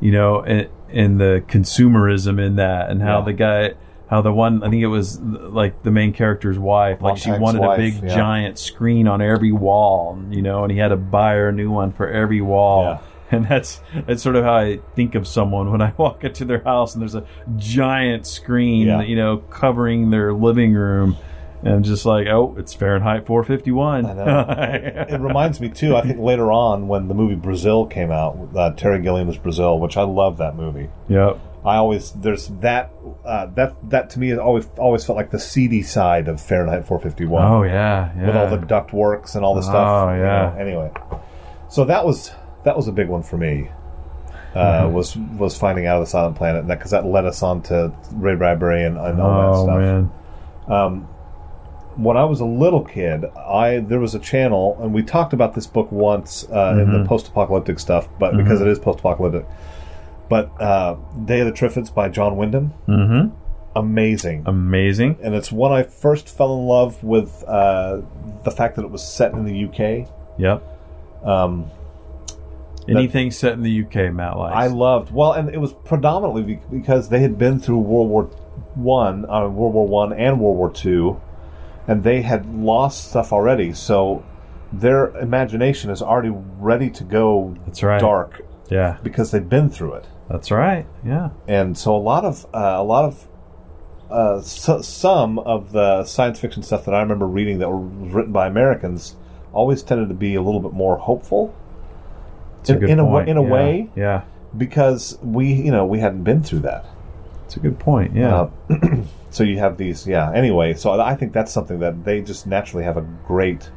[0.01, 3.25] you know and, and the consumerism in that and how Yeah.
[3.27, 3.75] the guy
[4.11, 7.63] how the one I think it was like the main character's wife like she wanted
[7.63, 8.15] a big yeah.
[8.15, 11.71] giant screen on every wall you know and he had to buy her a new
[11.71, 12.99] one for every wall Yeah.
[13.37, 16.65] and that's that's sort of how I think of someone when I walk into their
[16.65, 17.25] house and there's a
[17.57, 19.03] giant screen, Yeah.
[19.03, 21.17] you know, covering their living room.
[21.63, 24.07] And I'm just like, oh, it's Fahrenheit 451.
[24.07, 24.47] I know.
[25.15, 28.71] it reminds me, too, I think later on when the movie Brazil came out, uh,
[28.73, 30.89] Terry Gilliam's Brazil, which I love that movie.
[31.09, 31.39] yep.
[31.65, 32.91] I always there's that
[33.25, 36.87] uh, that that to me has always always felt like the seedy side of Fahrenheit
[36.87, 37.45] 451.
[37.45, 38.27] Oh yeah, yeah.
[38.27, 40.09] with all the duct works and all the stuff.
[40.09, 40.55] Oh, you yeah.
[40.55, 40.59] know.
[40.59, 40.91] Anyway,
[41.69, 42.33] so that was
[42.65, 43.69] that was a big one for me.
[44.55, 44.93] Uh, Mm-hmm.
[44.95, 47.63] Was was finding out of the Silent Planet and that because that, led us on
[47.65, 49.79] to Ray Bradbury and, and all that oh stuff.
[49.79, 51.07] man.
[51.97, 55.55] When I was a little kid, I there was a channel, and we talked about
[55.55, 57.03] this book once uh, in Mm-hmm.
[57.03, 59.45] the post-apocalyptic stuff, but because it is post-apocalyptic.
[60.31, 63.37] But uh, Day of the Triffids by John Wyndham, Mm-hmm.
[63.77, 64.45] amazing.
[64.47, 65.19] Amazing.
[65.23, 68.01] and it's when I first fell in love with uh,
[68.45, 70.09] the fact that it was set in the UK.
[70.39, 70.63] Yep.
[72.89, 74.57] Anything set in the UK, Matt likes.
[74.57, 78.23] I loved well, and it was predominantly because they had been through World War
[78.75, 81.21] One, uh, World War One, and World War Two,
[81.87, 83.73] and they had lost stuff already.
[83.75, 84.25] So
[84.73, 88.01] their imagination is already ready to go That's right.
[88.01, 90.07] dark yeah, because they've been through it.
[90.31, 90.87] That's right.
[91.05, 91.31] Yeah.
[91.49, 93.27] and so a lot of uh, a lot of
[94.11, 98.33] uh, s- some of the science fiction stuff that I remember reading that were written
[98.33, 99.17] by Americans
[99.53, 101.55] always tended to be a little bit more hopeful.
[102.61, 103.29] It's a In- good in a point.
[103.29, 103.51] in a yeah.
[103.51, 104.23] way- Yeah.
[104.57, 106.85] because we you know we hadn't been through that.
[107.47, 108.15] It's a good point.
[108.15, 108.49] Yeah.
[108.71, 108.77] Uh,
[109.31, 110.31] so you have these yeah.
[110.33, 113.71] Anyway, so I think that's something that they just naturally have a great.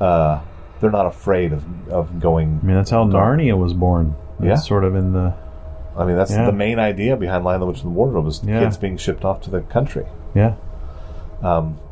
[0.00, 0.40] Uh,
[0.80, 2.60] they're not afraid of of going.
[2.62, 4.14] I mean, that's how Narnia was born.
[4.42, 4.54] Yeah.
[4.56, 5.34] Sort of in the.
[5.98, 6.46] I mean, that's Yeah.
[6.46, 8.60] the main idea behind Lion, the Witch, and the Wardrobe is Yeah.
[8.60, 10.04] kids being shipped off to the country.
[10.34, 10.54] Yeah.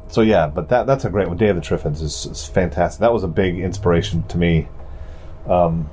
[0.09, 1.37] So yeah, but that that's a great one.
[1.37, 3.01] Day of the Triffids is, is fantastic.
[3.01, 4.69] That was a big inspiration to me.
[5.49, 5.90] Um,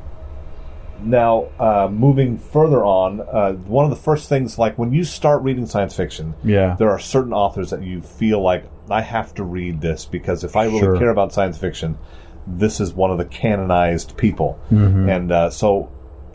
[1.02, 5.42] now, uh, moving further on, uh, one of the first things, like when you start
[5.42, 6.76] reading science fiction, Yeah.
[6.78, 10.56] there are certain authors that you feel like I have to read this because if
[10.56, 10.98] I really Sure.
[10.98, 11.98] care about science fiction,
[12.46, 14.58] this is one of the canonized people.
[14.72, 15.10] Mm-hmm.
[15.10, 15.90] And uh, so,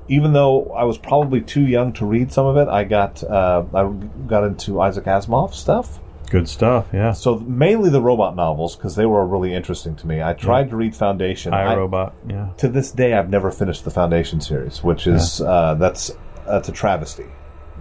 [0.08, 3.64] even though I was probably too young to read some of it, I got uh,
[3.74, 3.84] I
[4.26, 5.98] got into Isaac Asimov stuff.
[6.30, 6.86] Good stuff.
[6.92, 7.12] Yeah.
[7.12, 10.22] So mainly the robot novels because they were really interesting to me.
[10.22, 11.54] I tried to read Foundation.
[11.54, 12.14] I I- Robot.
[12.28, 12.48] Yeah.
[12.58, 16.10] to this day, I've never finished the Foundation series, which is uh, that's
[16.46, 17.26] that's a travesty,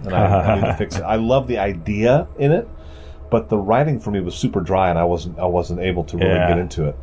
[0.04, 1.02] and I, I need to fix it.
[1.02, 2.66] I love the idea in it,
[3.30, 6.16] but the writing for me was super dry, and I wasn't I wasn't able to
[6.16, 6.48] really Yeah.
[6.48, 6.96] get into it.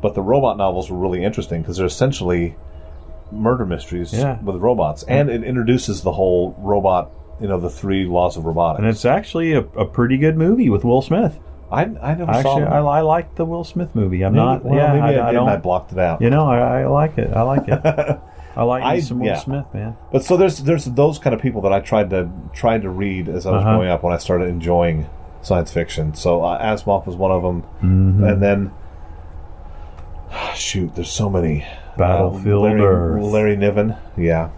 [0.00, 2.54] But the robot novels were really interesting because they're essentially
[3.32, 4.40] murder mysteries Yeah.
[4.42, 7.10] with robots, and it introduces the whole robot.
[7.40, 8.78] You know the three laws of robotics.
[8.80, 11.38] And it's actually a, a pretty good movie with Will Smith.
[11.72, 12.66] I, I never saw Actually, it.
[12.68, 14.22] I, I like the Will Smith movie.
[14.22, 14.64] I'm Maybe- not.
[14.64, 15.48] well, yeah, maybe I, I, I don't.
[15.48, 16.20] I blocked it out.
[16.20, 17.32] You know, I, I like it.
[17.32, 17.80] I like it.
[18.54, 19.38] I like I- me some Will yeah.
[19.38, 19.96] Smith, man.
[20.12, 23.28] But so there's there's those kind of people that I tried to tried to read
[23.28, 23.72] as I was Uh-huh.
[23.76, 25.08] growing up when I started enjoying
[25.40, 26.14] science fiction.
[26.14, 28.24] So uh, Asimov was one of them, Mm-hmm.
[28.24, 28.70] and then
[30.54, 31.64] shoot, there's so many.
[31.98, 33.24] Battlefield Larry, Earth.
[33.24, 34.50] Larry Niven, yeah.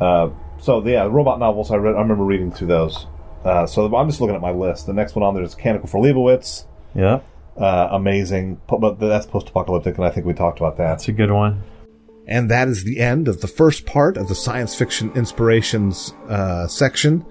[0.00, 1.70] Uh, so yeah, robot novels.
[1.70, 1.94] I read.
[1.94, 3.06] I remember reading through those.
[3.44, 4.86] Uh, so I'm just looking at my list.
[4.86, 6.66] The next one on there is Canticle for Leibowitz.
[6.94, 7.20] Yeah,
[7.56, 10.88] Uh, amazing, but that's post-apocalyptic, and I think we talked about that.
[10.92, 11.62] that's a good one.
[12.26, 16.66] And that is the end of the first part of the science fiction inspirations uh,
[16.66, 17.24] section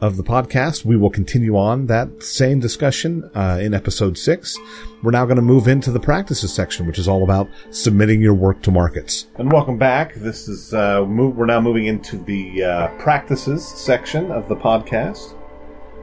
[0.00, 0.84] of the podcast.
[0.84, 4.56] We will continue on that same discussion uh, in episode six.
[5.02, 8.34] We're now going to move into the practices section, which is all about submitting your
[8.34, 9.26] work to markets.
[9.36, 10.14] And welcome back.
[10.14, 15.34] This is uh, move, we're now moving into the uh, practices section of the podcast.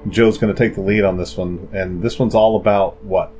[0.09, 3.33] Joe's going to take the lead on this one, and this one's all about what?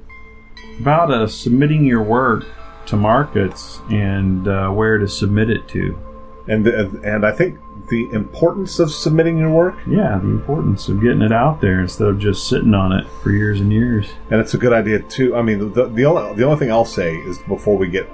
[0.80, 2.46] About uh, submitting your work
[2.88, 6.00] to markets and uh, where to submit it to.
[6.48, 7.58] And and I think
[7.90, 12.08] the importance of submitting your work, Yeah, the importance of getting it out there instead
[12.08, 14.08] of just sitting on it for years and years.
[14.32, 15.36] and it's a good idea too.
[15.36, 18.08] I mean, the the only the only thing I'll say is before we get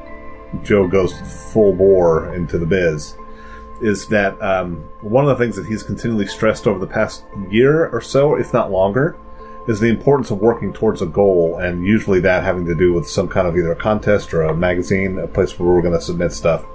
[0.64, 1.14] Joe goes
[1.54, 3.16] full bore into the biz,
[3.82, 7.88] is that um, one of the things that he's continually stressed over the past year
[7.90, 9.16] or so, if not longer,
[9.68, 13.08] is the importance of working towards a goal, and usually that having to do with
[13.08, 16.02] some kind of either a contest or a magazine, a place where we're going to
[16.02, 16.66] submit stuff,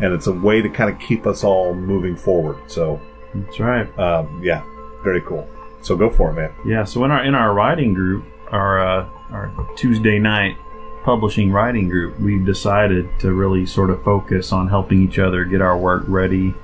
[0.00, 2.58] and it's a way to kind of keep us all moving forward.
[2.70, 3.00] So,
[3.34, 3.98] That's right.
[3.98, 4.64] um, yeah,
[5.02, 5.48] very cool.
[5.80, 6.52] So go for it, man.
[6.64, 10.56] Yeah, so in our in our writing group, our uh, our Tuesday night
[11.02, 15.60] publishing writing group, we've decided to really sort of focus on helping each other get
[15.60, 16.54] our work ready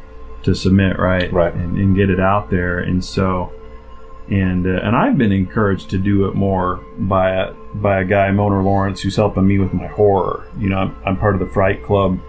[0.45, 1.33] to submit, right?
[1.33, 1.53] Right.
[1.53, 2.79] And, and get it out there.
[2.79, 3.53] And so,
[4.31, 8.31] and uh, and I've been encouraged to do it more by a by a guy,
[8.31, 10.49] Mona Lawrence, who's helping me with my horror.
[10.59, 12.21] You know, I'm, I'm part of the Fright Club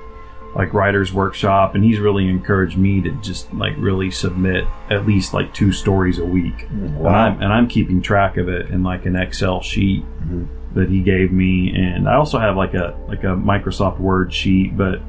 [0.55, 5.33] like writers workshop and he's really encouraged me to just like really submit at least
[5.33, 6.67] like two stories a week.
[6.69, 10.45] And I'm, and I'm keeping track of it in like an excel sheet mm-hmm.
[10.73, 11.71] that he gave me.
[11.75, 15.01] And i also have like a like a microsoft word sheet but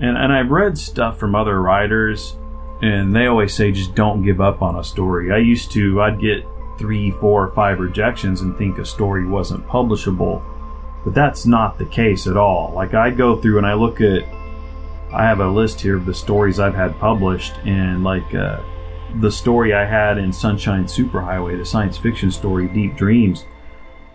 [0.00, 2.34] and and i've read stuff from other writers
[2.82, 5.32] and they always say just don't give up on a story.
[5.32, 6.44] I used to i'd get
[6.78, 10.42] three four five rejections and think a story wasn't publishable
[11.04, 12.72] but that's not the case at all.
[12.74, 14.22] Like I go through and I look at,
[15.12, 18.60] I have a list here of the stories I've had published, and like uh,
[19.20, 23.44] the story I had in Sunshine Superhighway, the science fiction story Deep Dreams.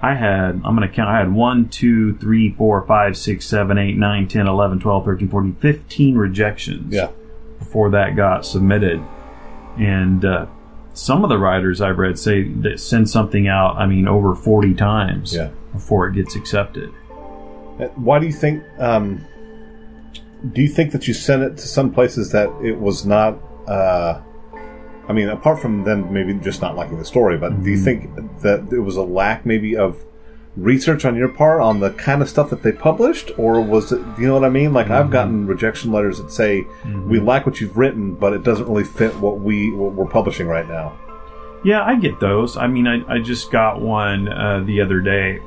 [0.02, 3.78] I had, I'm going to count, I had 1, 2, 3, 4, 5, 6, 7,
[3.78, 7.10] 8, 9, 10, 11, 12, 13, 14, 15 rejections Yeah.
[7.58, 9.02] before that got submitted.
[9.78, 10.46] And uh,
[10.94, 14.76] some of the writers I've read say that send something out, I mean, over 40
[14.76, 15.50] times Yeah.
[15.76, 16.92] Before it gets accepted.
[17.80, 18.64] Uh, Why do you think?
[18.80, 19.26] Um,
[20.52, 23.38] do you think that you sent it to some places that it was not?
[23.68, 24.22] Uh,
[25.08, 28.16] I mean, apart from them maybe just not liking the story, but do you think
[28.42, 30.04] that it was a lack maybe of
[30.56, 34.02] research on your part on the kind of stuff that they published, or was it?
[34.18, 34.74] You know what I mean?
[34.74, 36.66] Like I've gotten rejection letters that say
[37.08, 40.48] we like what you've written, but it doesn't really fit what we what we're publishing
[40.48, 40.98] right now.
[41.64, 42.58] Yeah, I get those.
[42.58, 45.40] I mean, I, I just got one uh, the other day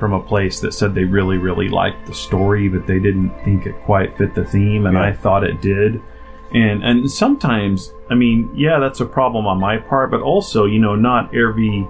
[0.00, 3.66] from a place that said they really, really liked the story, but they didn't think
[3.66, 5.04] it quite fit the theme, and Yeah.
[5.04, 6.02] I thought it did.
[6.52, 10.80] And and sometimes, I mean, yeah, that's a problem on my part, but also, you
[10.80, 11.86] know, not every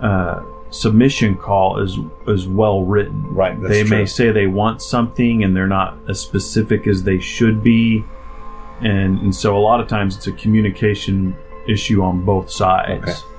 [0.00, 3.22] uh, submission call is is well written.
[3.34, 7.62] Right, they may say they want something, and they're not as specific as they should
[7.62, 8.02] be,
[8.80, 11.36] and and so a lot of times it's a communication
[11.68, 13.02] issue on both sides.
[13.02, 13.31] Okay.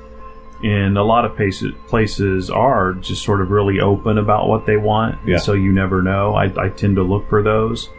[0.64, 4.78] And a lot of places places are just sort of really open about what they
[4.78, 5.38] want, and Yeah.
[5.38, 6.36] so you never know.
[6.36, 7.90] I, I tend to look for those,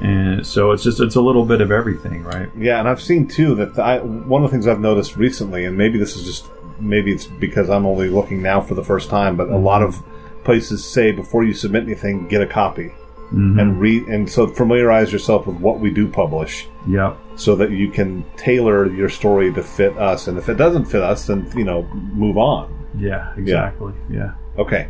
[0.00, 2.50] and so it's just it's a little bit of everything, right?
[2.58, 5.78] Yeah, and I've seen too that I, one of the things I've noticed recently, and
[5.78, 9.36] maybe this is just maybe it's because I'm only looking now for the first time,
[9.36, 9.64] but a mm-hmm.
[9.64, 10.02] lot of
[10.44, 12.92] places say before you submit anything, get a copy
[13.32, 13.58] mm-hmm.
[13.58, 17.18] and read, and so familiarize yourself with what we do publish, Yep.
[17.36, 20.26] so that you can tailor your story to fit us.
[20.26, 22.74] And if it doesn't fit us, then you know move on.
[22.98, 23.34] Yeah.
[23.36, 23.92] Exactly.
[24.10, 24.34] yeah.
[24.56, 24.88] Okay,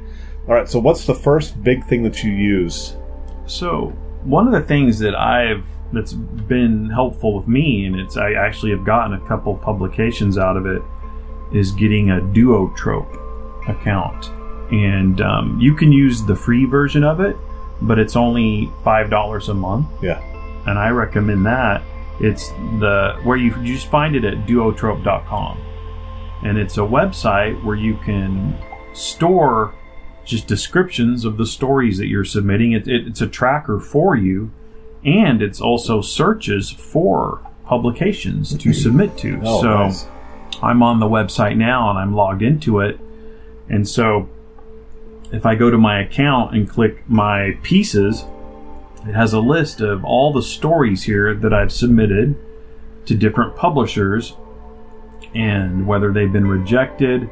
[0.48, 0.68] all right.
[0.68, 2.96] So what's the first big thing that you use?
[3.46, 3.88] So
[4.24, 8.70] one of the things that I've that's been helpful with me, and it's I actually
[8.72, 10.82] have gotten a couple publications out of it,
[11.52, 14.30] is getting a Duotrope account,
[14.72, 17.36] and um, you can use the free version of it,
[17.82, 20.20] but it's only five dollars a month, Yeah,
[20.66, 21.82] and I recommend that.
[22.20, 22.48] It's
[22.80, 25.60] the where you, you just find it at duotrope.com,
[26.44, 28.58] and it's a website where you can
[28.92, 29.74] store
[30.24, 32.72] just descriptions of the stories that you're submitting.
[32.72, 34.50] It, it, it's a tracker for you,
[35.04, 39.40] and it's also searches for publications to submit to.
[39.44, 40.06] Oh, so nice.
[40.62, 42.98] I'm on the website now and I'm logged into it,
[43.68, 44.28] and so
[45.32, 48.24] if I go to my account and click my pieces,
[49.08, 52.36] it has a list of all the stories here that I've submitted
[53.06, 54.36] to different publishers
[55.34, 57.22] and whether they've been rejected,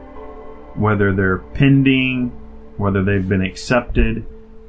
[0.75, 2.29] whether they're pending,
[2.77, 4.25] whether they've been accepted,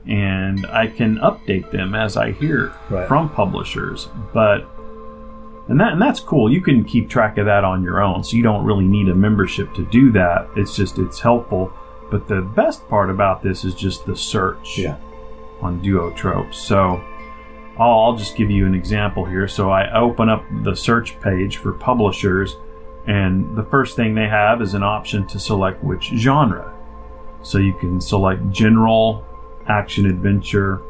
[0.07, 3.07] and I can update them as I hear Right.
[3.07, 4.07] from publishers.
[4.33, 4.65] But
[5.69, 6.49] and that and that's cool.
[6.51, 9.15] You can keep track of that on your own, so you don't really need a
[9.15, 10.47] membership to do that.
[10.55, 11.73] It's just it's helpful.
[12.09, 14.95] But the best part about this is just the search yeah,
[15.61, 16.53] on Duotrope.
[16.53, 17.03] So
[17.79, 19.47] I'll, just give you an example here.
[19.47, 22.55] So I open up the search page for publishers,
[23.05, 26.73] and the first thing they have is an option to select which genre.
[27.43, 29.25] So you can select general,
[29.67, 30.81] action adventure,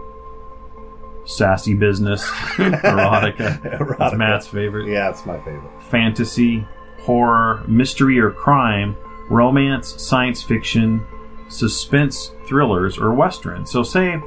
[1.25, 2.25] sassy business,
[2.55, 3.61] erotica.
[3.61, 4.17] That's Erotica.
[4.17, 5.09] Matt's favorite yeah.
[5.09, 5.81] It's my favorite.
[5.83, 6.65] fantasy,
[7.01, 8.95] horror, mystery or crime,
[9.29, 11.05] romance, science fiction,
[11.49, 13.65] suspense, thrillers, or western.
[13.65, 14.21] So, say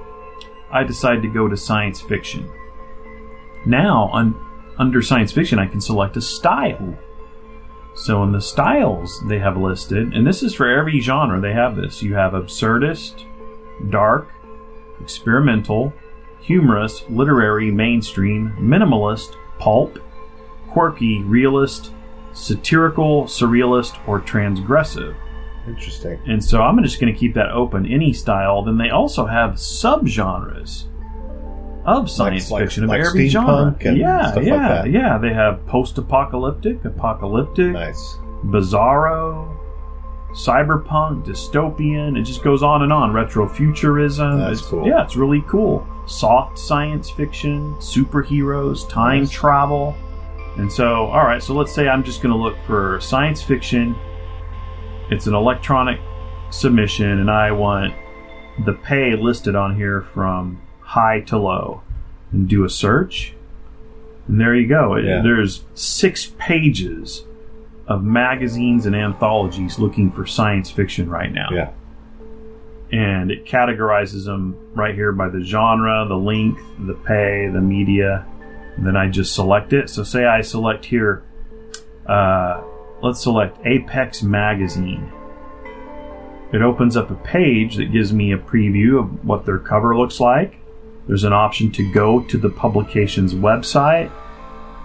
[0.73, 2.51] I decide to go to science fiction.
[3.67, 4.35] Now, un-
[4.79, 6.97] under science fiction, I can select a style.
[7.95, 11.77] So, in the styles they have listed, and this is for every genre, they have
[11.77, 12.03] this.
[12.03, 13.25] You have absurdist,
[13.91, 14.29] dark,
[15.01, 15.93] experimental,
[16.41, 19.99] humorous, literary, mainstream, minimalist, pulp,
[20.69, 21.93] quirky, realist,
[22.33, 25.15] satirical, surrealist, or transgressive.
[25.71, 26.19] Interesting.
[26.27, 28.63] And so I'm just going to keep that open, any style.
[28.63, 30.85] Then they also have subgenres
[31.87, 33.75] of science like- fiction like of every genre.
[33.83, 34.91] yeah, stuff like yeah, that.
[34.91, 35.19] yeah.
[35.19, 38.19] They have post-apocalyptic, apocalyptic, Nice.
[38.47, 39.57] bizarro,
[40.33, 42.19] cyberpunk, dystopian.
[42.19, 43.13] It just goes on and on.
[43.13, 44.39] Retrofuturism.
[44.39, 44.87] That's It's- cool.
[44.87, 45.87] Yeah, it's really cool.
[46.07, 49.31] Soft science fiction, superheroes, time Nice.
[49.31, 49.95] travel.
[50.57, 53.95] And so, all right, so let's say I'm just going to look for science fiction.
[55.11, 56.01] It's an electronic
[56.51, 57.95] submission, and I want
[58.65, 61.83] the pay listed on here from high to low
[62.33, 63.35] and do a search.
[64.29, 64.97] And there you go.
[64.97, 65.23] Yeah.
[65.23, 67.25] There's six pages
[67.87, 71.49] of magazines and anthologies looking for science fiction right now.
[71.53, 71.73] Yeah.
[72.93, 78.27] And it categorizes them right here by the genre, the length, the pay, the media.
[78.77, 79.91] And then I just select it.
[79.91, 81.25] So, say I select here,
[82.07, 82.63] uh,
[83.03, 85.11] let's select Apex Magazine.
[86.53, 90.19] It opens up a page that gives me a preview of what their cover looks
[90.19, 90.57] like.
[91.07, 94.11] There's an option to go to the publication's website.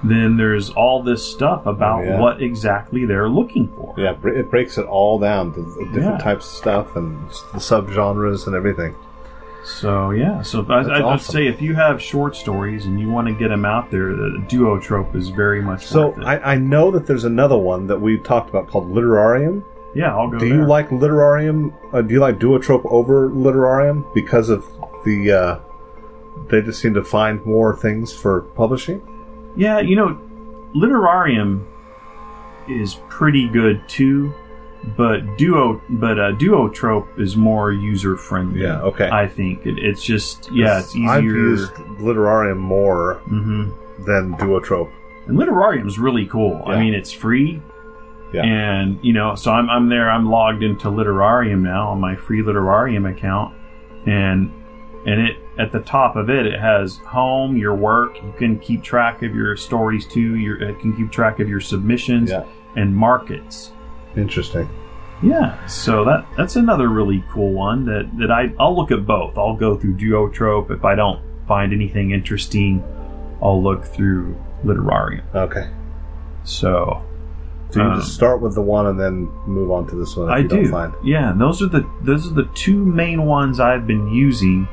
[0.03, 2.19] Then there's all this stuff about Oh, yeah.
[2.19, 3.95] what exactly they're looking for.
[3.97, 6.23] Yeah, it breaks it all down to the different Yeah.
[6.23, 7.17] types of stuff and
[7.53, 8.93] the subgenres and everything.
[9.65, 11.33] So yeah, so I, I'd awesome.
[11.33, 14.45] say if you have short stories and you want to get them out there, the
[14.47, 16.13] duotrope is very much So.
[16.21, 19.63] I, I know that there's another one that we've talked about called Literarium.
[19.95, 20.37] yeah, I'll go.
[20.37, 20.59] Do there.
[20.59, 21.73] you like Literarium?
[21.91, 24.65] Uh, do you like Duotrope over Literarium because of
[25.03, 25.31] the?
[25.31, 25.59] Uh,
[26.49, 29.01] they just seem to find more things for publishing.
[29.55, 30.21] Yeah, you know,
[30.75, 31.65] Literarium
[32.69, 34.31] is pretty good too,
[34.97, 38.61] but Duo, but uh, Duotrope is more user friendly.
[38.61, 39.09] Yeah, okay.
[39.09, 41.09] I think it, it's just yeah, it's easier.
[41.09, 43.69] I've used Literarium more hmm
[44.05, 44.91] than Duotrope.
[45.27, 46.61] And Literarium is really cool.
[46.67, 47.61] I mean, it's free.
[48.33, 48.43] Yeah.
[48.43, 50.09] And you know, so I'm I'm there.
[50.11, 53.55] I'm logged into Literarium now on my free Literarium account,
[54.05, 54.51] and
[55.07, 58.21] and it at the top of it it has home, your work.
[58.21, 60.35] You can keep track of your stories too.
[60.35, 62.43] Your it can keep track of your submissions Yeah.
[62.75, 63.71] and markets.
[64.15, 64.69] Interesting.
[65.23, 69.37] Yeah, so that that's another really cool one that that I I'll look at both.
[69.37, 72.83] I'll go through Duotrope if I don't find anything interesting.
[73.41, 74.35] I'll look through
[74.65, 75.23] Literarium.
[75.33, 75.69] Okay.
[76.43, 77.01] So
[77.71, 80.29] So you Um, just start with the one and then move on to this one.
[80.29, 80.55] I you do.
[80.63, 80.93] Don't find.
[81.03, 84.67] Yeah, those are the those are the two main ones I've been using.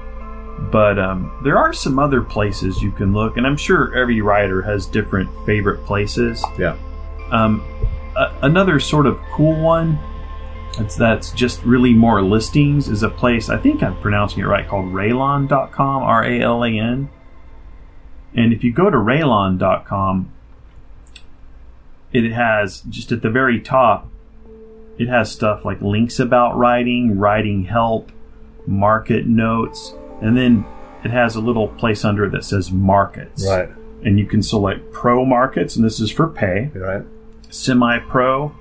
[0.70, 4.62] But um, there are some other places you can look, and I'm sure every writer
[4.62, 6.44] has different favorite places.
[6.58, 6.76] Yeah.
[7.30, 7.64] Um,
[8.16, 9.98] another sort of cool one
[10.76, 14.66] that's that's just really more listings is a place I think I'm pronouncing it right
[14.66, 17.10] called Ralan.com R A L A N.
[18.34, 20.32] And if you go to Ralan.com,
[22.12, 24.08] it has just at the very top
[24.98, 28.12] it has stuff like links about writing, writing help,
[28.66, 30.64] market notes, and then
[31.02, 33.46] it has a little place under it that says markets.
[33.46, 33.68] Right.
[34.04, 37.02] And you can select pro markets, and this is for pay, Right.
[37.52, 38.52] Semi pro,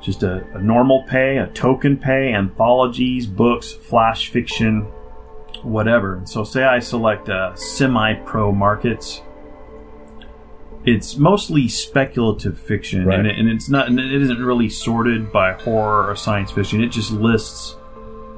[0.00, 4.82] just a, a normal pay, a token pay, anthologies, books, flash fiction,
[5.62, 6.16] whatever.
[6.16, 9.22] And so, say I select uh, semi pro markets.
[10.84, 13.20] It's mostly speculative fiction, Right.
[13.20, 13.86] and, it, and it's not.
[13.86, 16.82] And it isn't really sorted by horror or science fiction.
[16.82, 17.76] It just lists,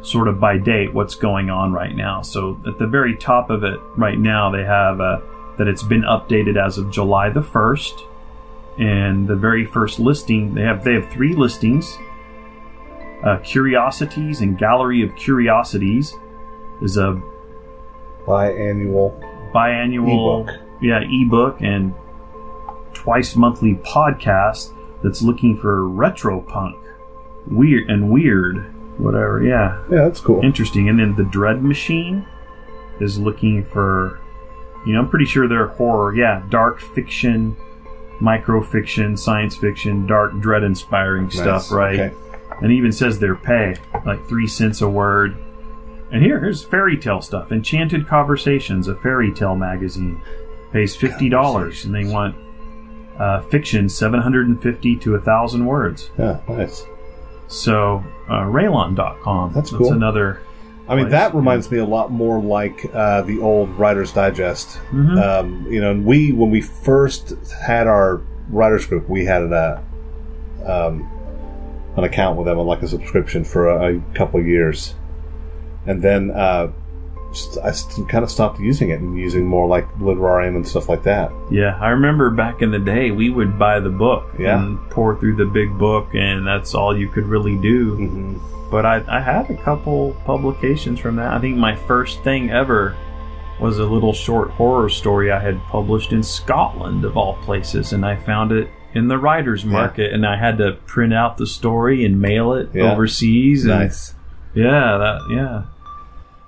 [0.02, 2.20] sort of by date, what's going on right now.
[2.20, 5.20] So at the very top of it, right now, they have uh,
[5.56, 8.04] that it's been updated as of July the first
[8.78, 11.96] and the very first listing they have they have three listings
[13.24, 16.14] uh, curiosities and gallery of curiosities
[16.82, 17.20] is a
[18.26, 19.12] Biannual.
[19.52, 20.60] biannual Ebook.
[20.80, 21.94] yeah ebook and
[22.94, 24.72] twice monthly podcast
[25.02, 26.76] that's looking for retro punk
[27.46, 30.40] weird and weird whatever yeah Yeah, that's cool.
[30.42, 32.26] interesting and then the dread machine
[33.00, 34.18] is looking for
[34.86, 37.56] you know i'm pretty sure they're horror yeah dark fiction
[38.20, 41.70] microfiction science fiction dark dread inspiring stuff Nice.
[41.72, 42.14] right Okay.
[42.62, 43.74] and even says their pay
[44.06, 45.36] like three cents a word
[46.12, 50.20] and here here's fairy tale stuff enchanted conversations a fairy tale magazine
[50.72, 52.36] pays $50 and they want
[53.18, 56.84] uh, fiction 750 to 1000 words Yeah, nice.
[57.48, 59.92] so uh, ralan.com That's cool.
[59.92, 60.40] another
[60.88, 64.78] I mean, that reminds me a lot more like uh, the old Writer's Digest.
[64.90, 65.18] Mhm.
[65.22, 67.34] Um, you know, and we when we first
[67.66, 68.20] had our
[68.50, 69.82] writers group, we had a
[70.66, 71.08] um,
[71.96, 74.94] an account with them like a subscription for a, a couple of years,
[75.86, 76.70] and then uh,
[77.64, 77.72] I
[78.08, 81.32] kind of stopped using it and using more like Literarium and stuff like that.
[81.50, 84.58] Yeah, I remember back in the day we would buy the book Yeah.
[84.62, 87.96] and pour through the big book, and that's all you could really do.
[87.96, 88.70] Mm-hmm.
[88.70, 91.32] But I, I had a couple publications from that.
[91.32, 92.96] I think my first thing ever
[93.60, 98.04] was a little short horror story I had published in Scotland, of all places, and
[98.04, 102.04] I found it in the writer's market, and I had to print out the story
[102.04, 102.92] and mail it Yeah.
[102.92, 103.64] overseas.
[103.64, 104.14] and- Nice.
[104.54, 105.62] Yeah, that yeah.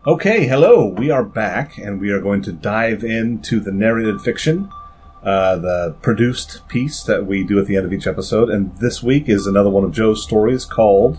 [0.06, 0.86] Okay, hello.
[0.86, 4.70] We are back, and we are going to dive into the narrated fiction,
[5.24, 8.48] uh, the produced piece that we do at the end of each episode.
[8.48, 11.18] And this week is another one of Joe's stories called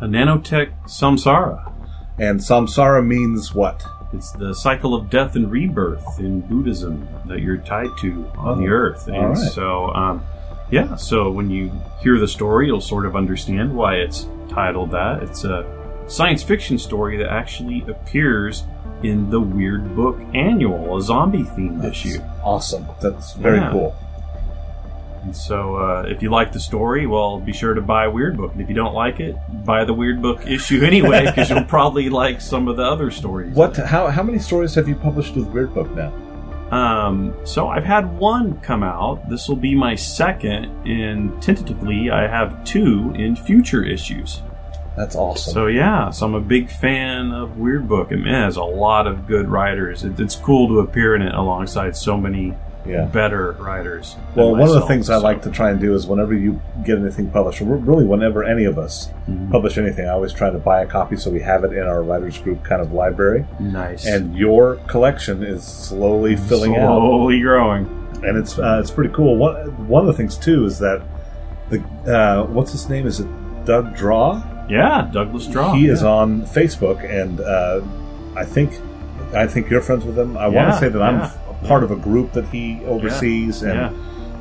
[0.00, 1.70] A nanotech samsara.
[2.18, 7.58] "And Samsara Means What." It's the cycle of death and rebirth in Buddhism that you're
[7.58, 9.06] tied to on the Oh, earth.
[9.06, 9.36] And right.
[9.36, 10.22] so, um,
[10.72, 11.70] yeah, so when you
[12.00, 15.22] hear the story, you'll sort of understand why it's titled that.
[15.22, 15.64] It's a
[16.06, 18.64] science fiction story that actually appears
[19.02, 22.18] in the Weird Book Annual, a zombie themed issue.
[22.42, 22.86] Awesome.
[23.00, 23.70] That's very Yeah.
[23.72, 23.94] cool.
[25.22, 28.52] And so, uh, if you like the story, well, be sure to buy Weird Book.
[28.52, 32.08] And if you don't like it, buy the Weird Book issue anyway, because you'll probably
[32.08, 33.54] like some of the other stories.
[33.54, 33.76] What?
[33.76, 34.06] How?
[34.06, 36.12] How many stories have you published with Weird Book now?
[36.70, 39.28] Um, so I've had one come out.
[39.28, 44.42] This will be my second, and tentatively I have two in future issues.
[44.96, 45.52] That's awesome.
[45.52, 49.06] So yeah, so I'm a big fan of Weird Book, and it has a lot
[49.06, 50.04] of good writers.
[50.04, 52.54] It, it's cool to appear in it alongside so many
[52.86, 53.04] Yeah.
[53.06, 54.16] better writers.
[54.36, 56.60] Well, one of the myself, things I like to try and do is whenever you
[56.84, 59.50] get anything published, or really whenever any of us Mm-hmm.
[59.50, 62.00] publish anything, I always try to buy a copy so we have it in our
[62.02, 63.44] writers group kind of library.
[63.58, 67.86] nice And your collection is slowly filling out, slowly growing.
[68.24, 69.36] and it's uh, it's pretty cool.
[69.36, 69.54] One
[69.88, 71.02] one of the things too is that
[71.70, 73.06] the uh, what's his name?
[73.06, 73.26] Is it
[73.66, 74.42] Doug Draa?
[74.68, 75.74] Yeah, Douglas Draa.
[75.76, 76.08] he is yeah.
[76.08, 77.80] on Facebook, and uh,
[78.36, 78.72] I think
[79.34, 80.36] I think you're friends with him.
[80.36, 81.68] I want to say that I'm yeah.
[81.68, 83.92] part of a group that he oversees, and Yeah.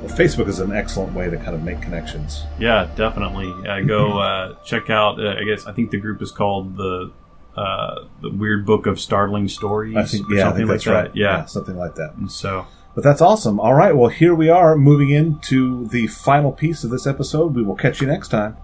[0.07, 2.43] Facebook is an excellent way to kind of make connections.
[2.59, 3.51] Yeah, definitely.
[3.67, 5.19] Uh, go uh, check out.
[5.19, 7.11] Uh, I guess I think the group is called the
[7.57, 9.95] uh, the Weird Book of Startling Stories.
[9.95, 10.91] I think yeah, I think like that's that.
[10.93, 11.11] right.
[11.15, 11.45] Yeah.
[11.45, 12.13] something like that.
[12.15, 13.59] And so But that's awesome.
[13.59, 17.55] All right, well here we are moving into the final piece of this episode.
[17.55, 18.57] We will catch you next time.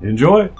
[0.00, 0.50] Enjoy.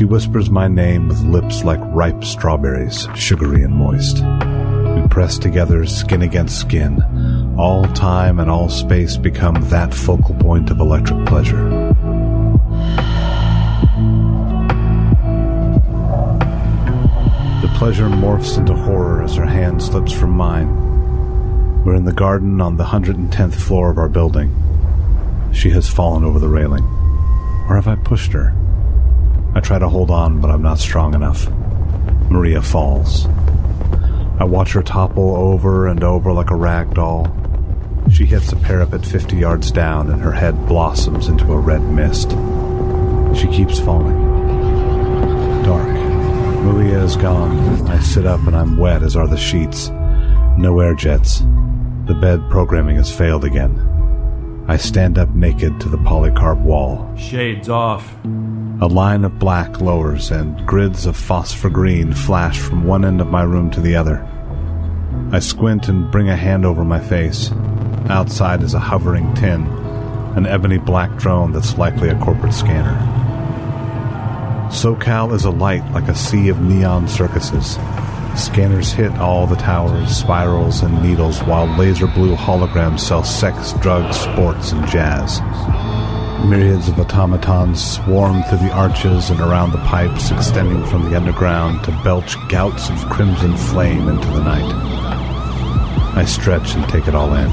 [0.00, 4.22] She whispers my name with lips like ripe strawberries, sugary and moist.
[5.20, 7.54] We press together, skin against skin.
[7.58, 11.62] All time and all space become that focal point of electric pleasure.
[17.60, 21.84] The pleasure morphs into horror as her hand slips from mine.
[21.84, 24.56] We're in the garden on the 110th floor of our building.
[25.52, 26.84] She has fallen over the railing.
[27.68, 28.54] Or have I pushed her?
[29.54, 31.46] I try to hold on, but I'm not strong enough.
[32.30, 33.26] Maria falls.
[34.40, 37.26] I watch her topple over and over like a rag doll.
[38.10, 42.30] She hits a parapet 50 yards down, and her head blossoms into a red mist.
[43.38, 44.16] She keeps falling.
[45.62, 45.88] Dark.
[46.64, 47.86] Maria is gone.
[47.88, 49.90] I sit up and I'm wet, as are the sheets.
[50.56, 51.40] No air jets.
[52.06, 54.64] The bed programming has failed again.
[54.68, 57.14] I stand up naked to the polycarb wall.
[57.14, 58.16] Shades off.
[58.82, 63.26] A line of black lowers, and grids of phosphor green flash from one end of
[63.26, 64.26] my room to the other.
[65.32, 67.50] I squint and bring a hand over my face.
[68.08, 69.66] Outside is a hovering tin,
[70.34, 72.96] an ebony black drone that's likely a corporate scanner.
[74.70, 77.74] SoCal is alight like a sea of neon circuses.
[78.34, 84.18] Scanners hit all the towers, spirals, and needles while laser blue holograms sell sex, drugs,
[84.18, 85.38] sports, and jazz.
[86.44, 91.84] Myriads of automatons swarm through the arches and around the pipes extending from the underground
[91.84, 94.72] to belch gouts of crimson flame into the night.
[96.16, 97.50] I stretch and take it all in.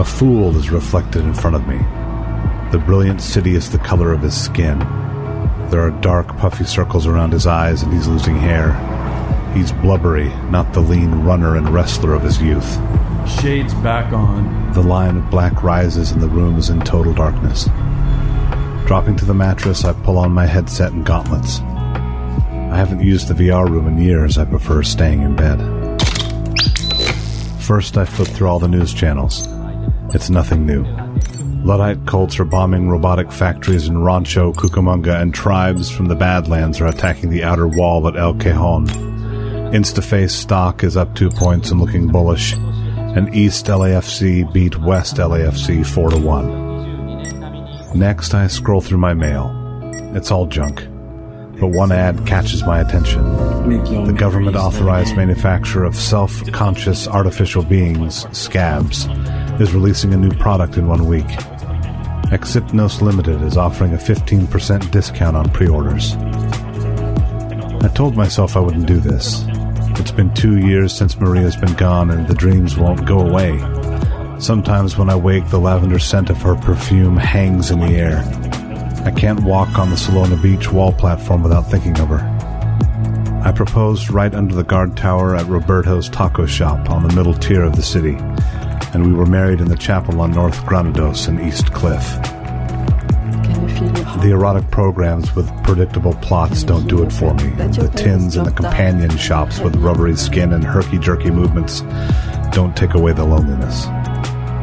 [0.00, 1.78] A fool is reflected in front of me.
[2.72, 4.78] The brilliant city is the color of his skin.
[5.70, 8.72] There are dark, puffy circles around his eyes, and he's losing hair.
[9.54, 12.78] He's blubbery, not the lean runner and wrestler of his youth.
[13.26, 14.72] Shades back on.
[14.72, 17.68] The line of black rises and the room is in total darkness.
[18.86, 21.60] Dropping to the mattress, I pull on my headset and gauntlets.
[21.60, 24.38] I haven't used the VR room in years.
[24.38, 25.58] I prefer staying in bed.
[27.60, 29.46] First, I flip through all the news channels.
[30.14, 30.84] It's nothing new.
[31.64, 36.88] Luddite cults are bombing robotic factories in Rancho Cucamonga, and tribes from the Badlands are
[36.88, 38.88] attacking the outer wall at El Cajon.
[39.72, 42.54] Instaface stock is up two points and looking bullish,
[43.14, 47.98] and East LAFC beat West LAFC 4 to 1.
[47.98, 49.50] Next, I scroll through my mail.
[50.14, 50.86] It's all junk.
[51.60, 53.22] But one ad catches my attention.
[54.06, 59.06] The government authorized manufacturer of self conscious artificial beings, Scabs,
[59.60, 61.28] is releasing a new product in one week.
[62.32, 66.16] Exypnos Limited is offering a 15% discount on pre orders.
[67.84, 69.44] I told myself I wouldn't do this.
[69.98, 73.58] It's been two years since Maria's been gone, and the dreams won't go away.
[74.38, 78.18] Sometimes when I wake, the lavender scent of her perfume hangs in the air.
[79.04, 82.28] I can't walk on the Solana Beach wall platform without thinking of her.
[83.44, 87.62] I proposed right under the guard tower at Roberto's taco shop on the middle tier
[87.62, 88.16] of the city,
[88.94, 92.02] and we were married in the chapel on North Granados and East Cliff.
[94.22, 97.50] The erotic programs with predictable plots don't do it for me.
[97.50, 101.80] The tins and the companion shops with rubbery skin and herky jerky movements
[102.52, 103.86] don't take away the loneliness.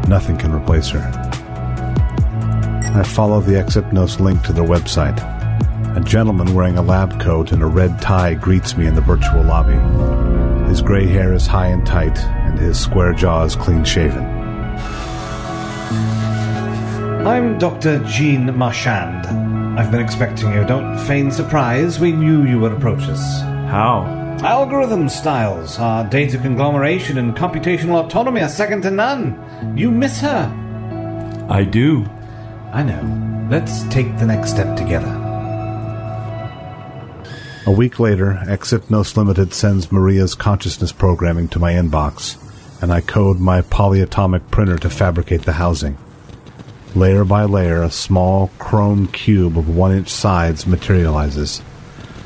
[0.08, 1.02] Nothing can replace her.
[2.96, 5.18] I follow the Exypnos link to their website.
[5.98, 9.44] A gentleman wearing a lab coat and a red tie greets me in the virtual
[9.44, 9.78] lobby.
[10.70, 14.39] His gray hair is high and tight, and his square jaw is clean shaven.
[17.30, 18.04] I'm Dr.
[18.06, 19.28] Jean Marchand.
[19.80, 20.66] I've been expecting you.
[20.66, 22.00] Don't feign surprise.
[22.00, 23.42] We knew you would approach us.
[23.70, 24.02] How?
[24.42, 29.78] Algorithm styles, our data conglomeration and computational autonomy are second to none.
[29.78, 31.46] You miss her.
[31.48, 32.04] I do.
[32.74, 33.48] I know.
[33.52, 35.16] Let's take the next step together.
[37.68, 42.42] A week later, Exypnos Limited sends Maria's consciousness programming to my inbox,
[42.82, 46.00] and I code my polyatomic printer to fabricate the housing.
[46.96, 51.62] Layer by layer, a small chrome cube of one inch sides materializes.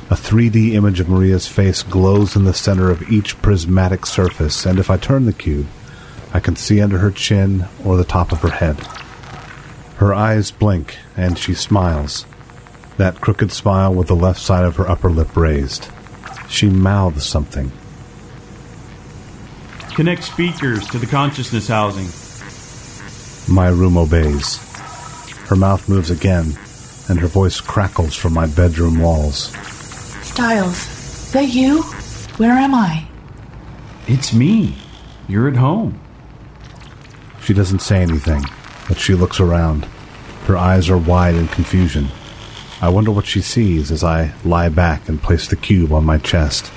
[0.09, 4.80] A 3D image of Maria's face glows in the center of each prismatic surface, and
[4.80, 5.68] if I turn the cube,
[6.34, 8.80] I can see under her chin or the top of her head.
[9.97, 12.26] Her eyes blink, and she smiles.
[12.97, 15.89] That crooked smile with the left side of her upper lip raised.
[16.47, 17.72] She mouths something.
[19.95, 22.07] Connect speakers to the consciousness housing.
[23.48, 24.58] My room obeys.
[25.48, 26.58] Her mouth moves again,
[27.10, 29.52] and her voice crackles from my bedroom walls.
[30.26, 31.84] Styles, that you?
[32.38, 33.06] Where am I?
[34.08, 34.78] It's me.
[35.28, 36.00] You're at home.
[37.44, 38.44] She doesn't say anything,
[38.88, 39.86] but she looks around.
[40.46, 42.08] Her eyes are wide in confusion.
[42.82, 46.18] I wonder what she sees as I lie back and place the cube on my
[46.18, 46.72] chest.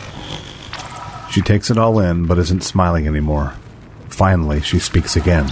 [1.30, 3.54] She takes it all in, but isn't smiling anymore.
[4.08, 5.50] Finally, she speaks again.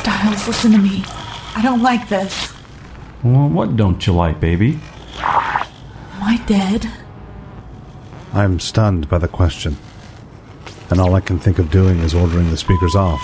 [0.00, 1.04] Styles, listen to me.
[1.54, 2.52] I don't like this.
[3.22, 4.80] Well, what don't you like, baby?
[5.18, 6.90] Am I dead?
[8.32, 9.76] I'm stunned by the question,
[10.88, 13.20] and all I can think of doing is ordering the speakers off.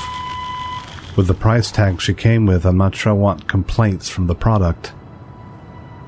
[1.16, 4.35] With the price tag she came with, I'm not sure I want complaints from the
[4.35, 4.93] product.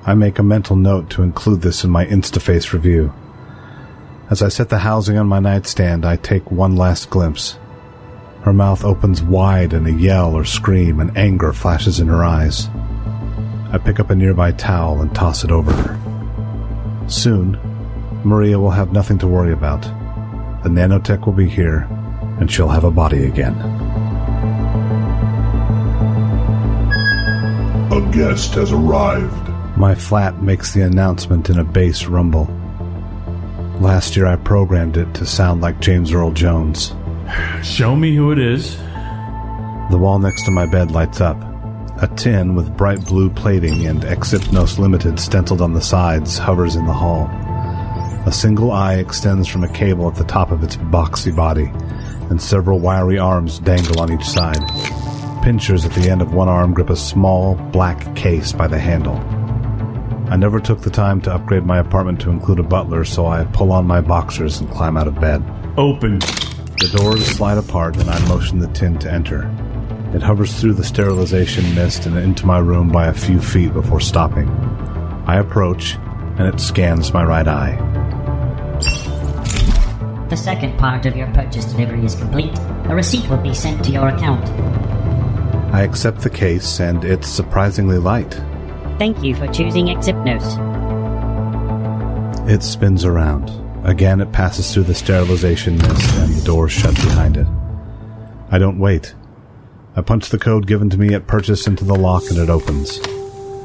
[0.04, 3.14] I make a mental note to include this in my Instaface review.
[4.28, 7.58] As I set the housing on my nightstand, I take one last glimpse.
[8.42, 12.68] Her mouth opens wide in a yell or scream, and anger flashes in her eyes.
[13.70, 17.08] I pick up a nearby towel and toss it over her.
[17.08, 17.58] Soon,
[18.24, 19.82] Maria will have nothing to worry about.
[20.62, 21.86] The nanotech will be here,
[22.40, 23.54] and she'll have a body again.
[27.90, 29.48] A guest has arrived.
[29.76, 32.46] My flat makes the announcement in a bass rumble.
[33.80, 36.94] Last year I programmed it to sound like James Earl Jones.
[37.62, 38.76] Show me who it is.
[39.90, 41.36] The wall next to my bed lights up.
[42.00, 46.86] A tin with bright blue plating and Exypnos Limited stenciled on the sides hovers in
[46.86, 47.28] the hall.
[48.26, 51.72] A single eye extends from a cable at the top of its boxy body,
[52.30, 54.62] and several wiry arms dangle on each side.
[55.42, 59.16] Pinchers at the end of one arm grip a small, black case by the handle.
[60.30, 63.44] I never took the time to upgrade my apartment to include a butler, so I
[63.44, 65.42] pull on my boxers and climb out of bed.
[65.76, 66.20] Open.
[66.78, 69.42] The doors slide apart, and I motion the tin to enter.
[70.14, 73.98] It hovers through the sterilization mist and into my room by a few feet before
[73.98, 74.48] stopping.
[75.26, 75.96] I approach,
[76.38, 77.76] and it scans my right eye.
[80.30, 82.56] The second part of your purchase delivery is complete.
[82.84, 84.48] A receipt will be sent to your account.
[85.74, 88.34] I accept the case, and it's surprisingly light.
[89.00, 90.46] Thank you for choosing Exypnos.
[92.48, 93.67] It spins around.
[93.88, 97.46] Again, it passes through the sterilization mist, and the doors shut behind it.
[98.50, 99.14] I don't wait.
[99.96, 103.00] I punch the code given to me at purchase into the lock, and it opens.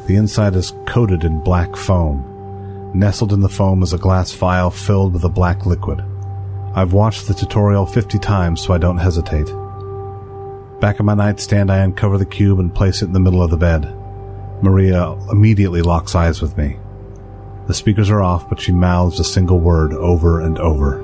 [0.08, 2.92] The inside is coated in black foam.
[2.96, 6.02] Nestled in the foam is a glass vial filled with a black liquid.
[6.74, 9.48] I've watched the tutorial 50 times, so I don't hesitate.
[10.80, 13.52] Back at my nightstand, I uncover the cube and place it in the middle of
[13.52, 13.94] the bed.
[14.64, 16.78] Maria immediately locks eyes with me.
[17.68, 21.02] The speakers are off, but she mouths a single word over and over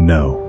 [0.00, 0.46] No.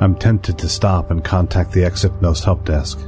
[0.00, 2.98] I'm tempted to stop and contact the Exypnos help desk.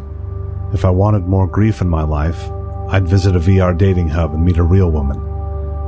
[0.72, 2.50] If I wanted more grief in my life,
[2.88, 5.18] I'd visit a VR dating hub and meet a real woman.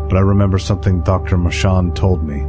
[0.09, 1.37] But I remember something Dr.
[1.37, 2.45] Marchand told me.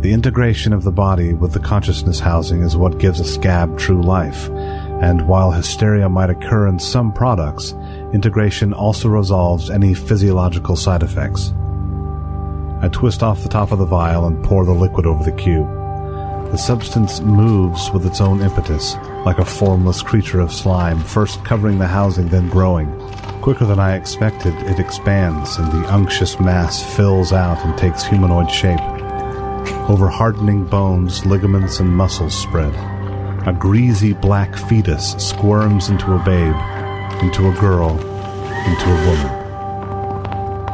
[0.00, 4.00] The integration of the body with the consciousness housing is what gives a scab true
[4.00, 4.48] life,
[5.00, 7.74] and while hysteria might occur in some products,
[8.12, 11.52] integration also resolves any physiological side effects.
[12.80, 15.68] I twist off the top of the vial and pour the liquid over the cube.
[16.50, 18.94] The substance moves with its own impetus,
[19.26, 22.88] like a formless creature of slime, first covering the housing, then growing.
[23.42, 28.50] Quicker than I expected, it expands, and the unctuous mass fills out and takes humanoid
[28.50, 28.80] shape.
[29.90, 32.74] Over hardening bones, ligaments, and muscles spread.
[33.46, 36.54] A greasy black fetus squirms into a babe,
[37.22, 39.38] into a girl, into a woman.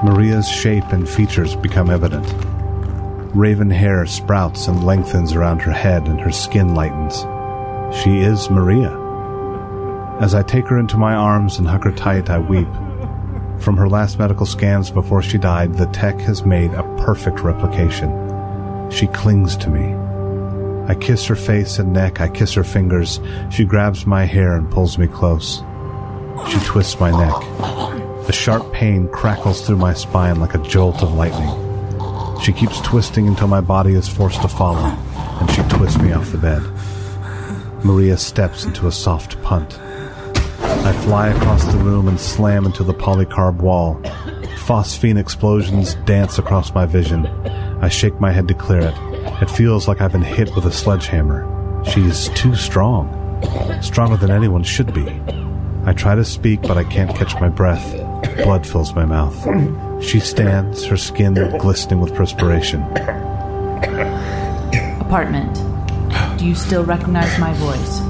[0.04, 2.26] Maria's shape and features become evident.
[3.34, 7.26] Raven hair sprouts and lengthens around her head, and her skin lightens.
[7.96, 8.90] She is Maria.
[10.20, 12.68] As I take her into my arms and hug her tight, I weep.
[13.60, 18.90] From her last medical scans before she died, the tech has made a perfect replication.
[18.90, 19.94] She clings to me.
[20.86, 23.20] I kiss her face and neck, I kiss her fingers.
[23.50, 25.62] She grabs my hair and pulls me close.
[26.48, 28.28] She twists my neck.
[28.28, 31.50] A sharp pain crackles through my spine like a jolt of lightning.
[32.40, 34.96] She keeps twisting until my body is forced to follow,
[35.40, 36.62] and she twists me off the bed.
[37.84, 39.78] Maria steps into a soft punt.
[40.60, 44.00] I fly across the room and slam into the polycarb wall.
[44.66, 47.26] Phosphene explosions dance across my vision.
[47.80, 48.94] I shake my head to clear it.
[49.42, 51.46] It feels like I've been hit with a sledgehammer.
[51.84, 53.20] She's too strong.
[53.82, 55.04] Stronger than anyone should be.
[55.86, 57.92] I try to speak, but I can't catch my breath.
[58.42, 59.36] Blood fills my mouth.
[60.02, 62.82] She stands, her skin glistening with perspiration.
[65.00, 65.54] Apartment.
[66.38, 68.00] Do you still recognize my voice?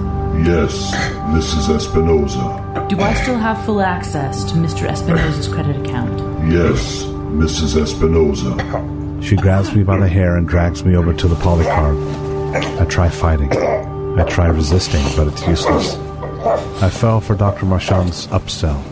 [0.46, 0.92] Yes,
[1.34, 1.74] Mrs.
[1.74, 2.86] Espinosa.
[2.88, 4.88] Do I still have full access to Mr.
[4.88, 6.18] Espinosa's credit account?
[6.50, 7.04] Yes,
[7.34, 7.80] Mrs.
[7.80, 9.20] Espinosa.
[9.22, 12.80] She grabs me by the hair and drags me over to the polycarb.
[12.80, 13.50] I try fighting.
[13.52, 15.96] I try resisting, but it's useless.
[16.46, 17.64] I fell for Dr.
[17.64, 18.82] Marchand's upsell.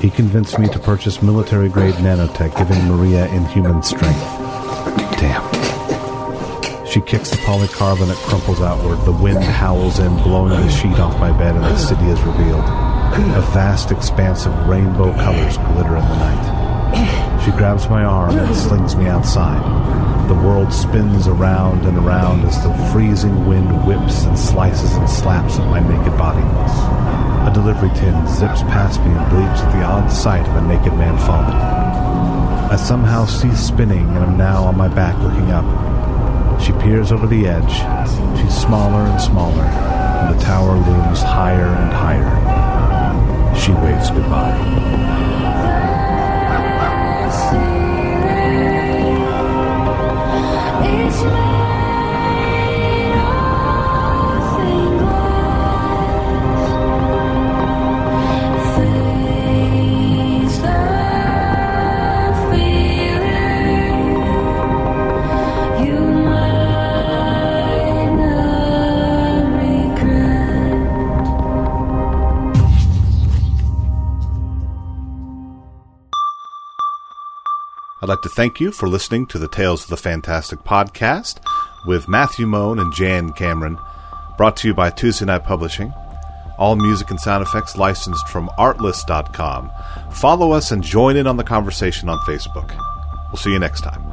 [0.00, 4.20] He convinced me to purchase military grade nanotech, giving Maria inhuman strength.
[5.18, 5.44] Damn.
[6.86, 9.04] She kicks the polycarb and it crumples outward.
[9.04, 12.64] The wind howls in, blowing the sheet off my bed, and the city is revealed.
[12.64, 17.27] A vast expanse of rainbow colors glitter in the night.
[17.48, 20.28] She grabs my arm and slings me outside.
[20.28, 25.58] The world spins around and around as the freezing wind whips and slices and slaps
[25.58, 26.44] at my naked body.
[27.48, 30.92] A delivery tin zips past me and bleeps at the odd sight of a naked
[30.92, 31.56] man falling.
[32.70, 35.64] I somehow cease spinning and am now on my back looking up.
[36.60, 37.72] She peers over the edge.
[38.38, 43.56] She's smaller and smaller, and the tower looms higher and higher.
[43.56, 45.47] She waves goodbye.
[51.10, 51.47] Christmas.
[78.08, 81.40] I'd like to thank you for listening to the Tales of the Fantastic podcast
[81.84, 83.76] with Matthew Moan and Jan Cameron,
[84.38, 85.92] brought to you by Tuesday Night Publishing.
[86.56, 89.70] All music and sound effects licensed from artlist.com.
[90.10, 92.74] Follow us and join in on the conversation on Facebook.
[93.28, 94.07] We'll see you next time.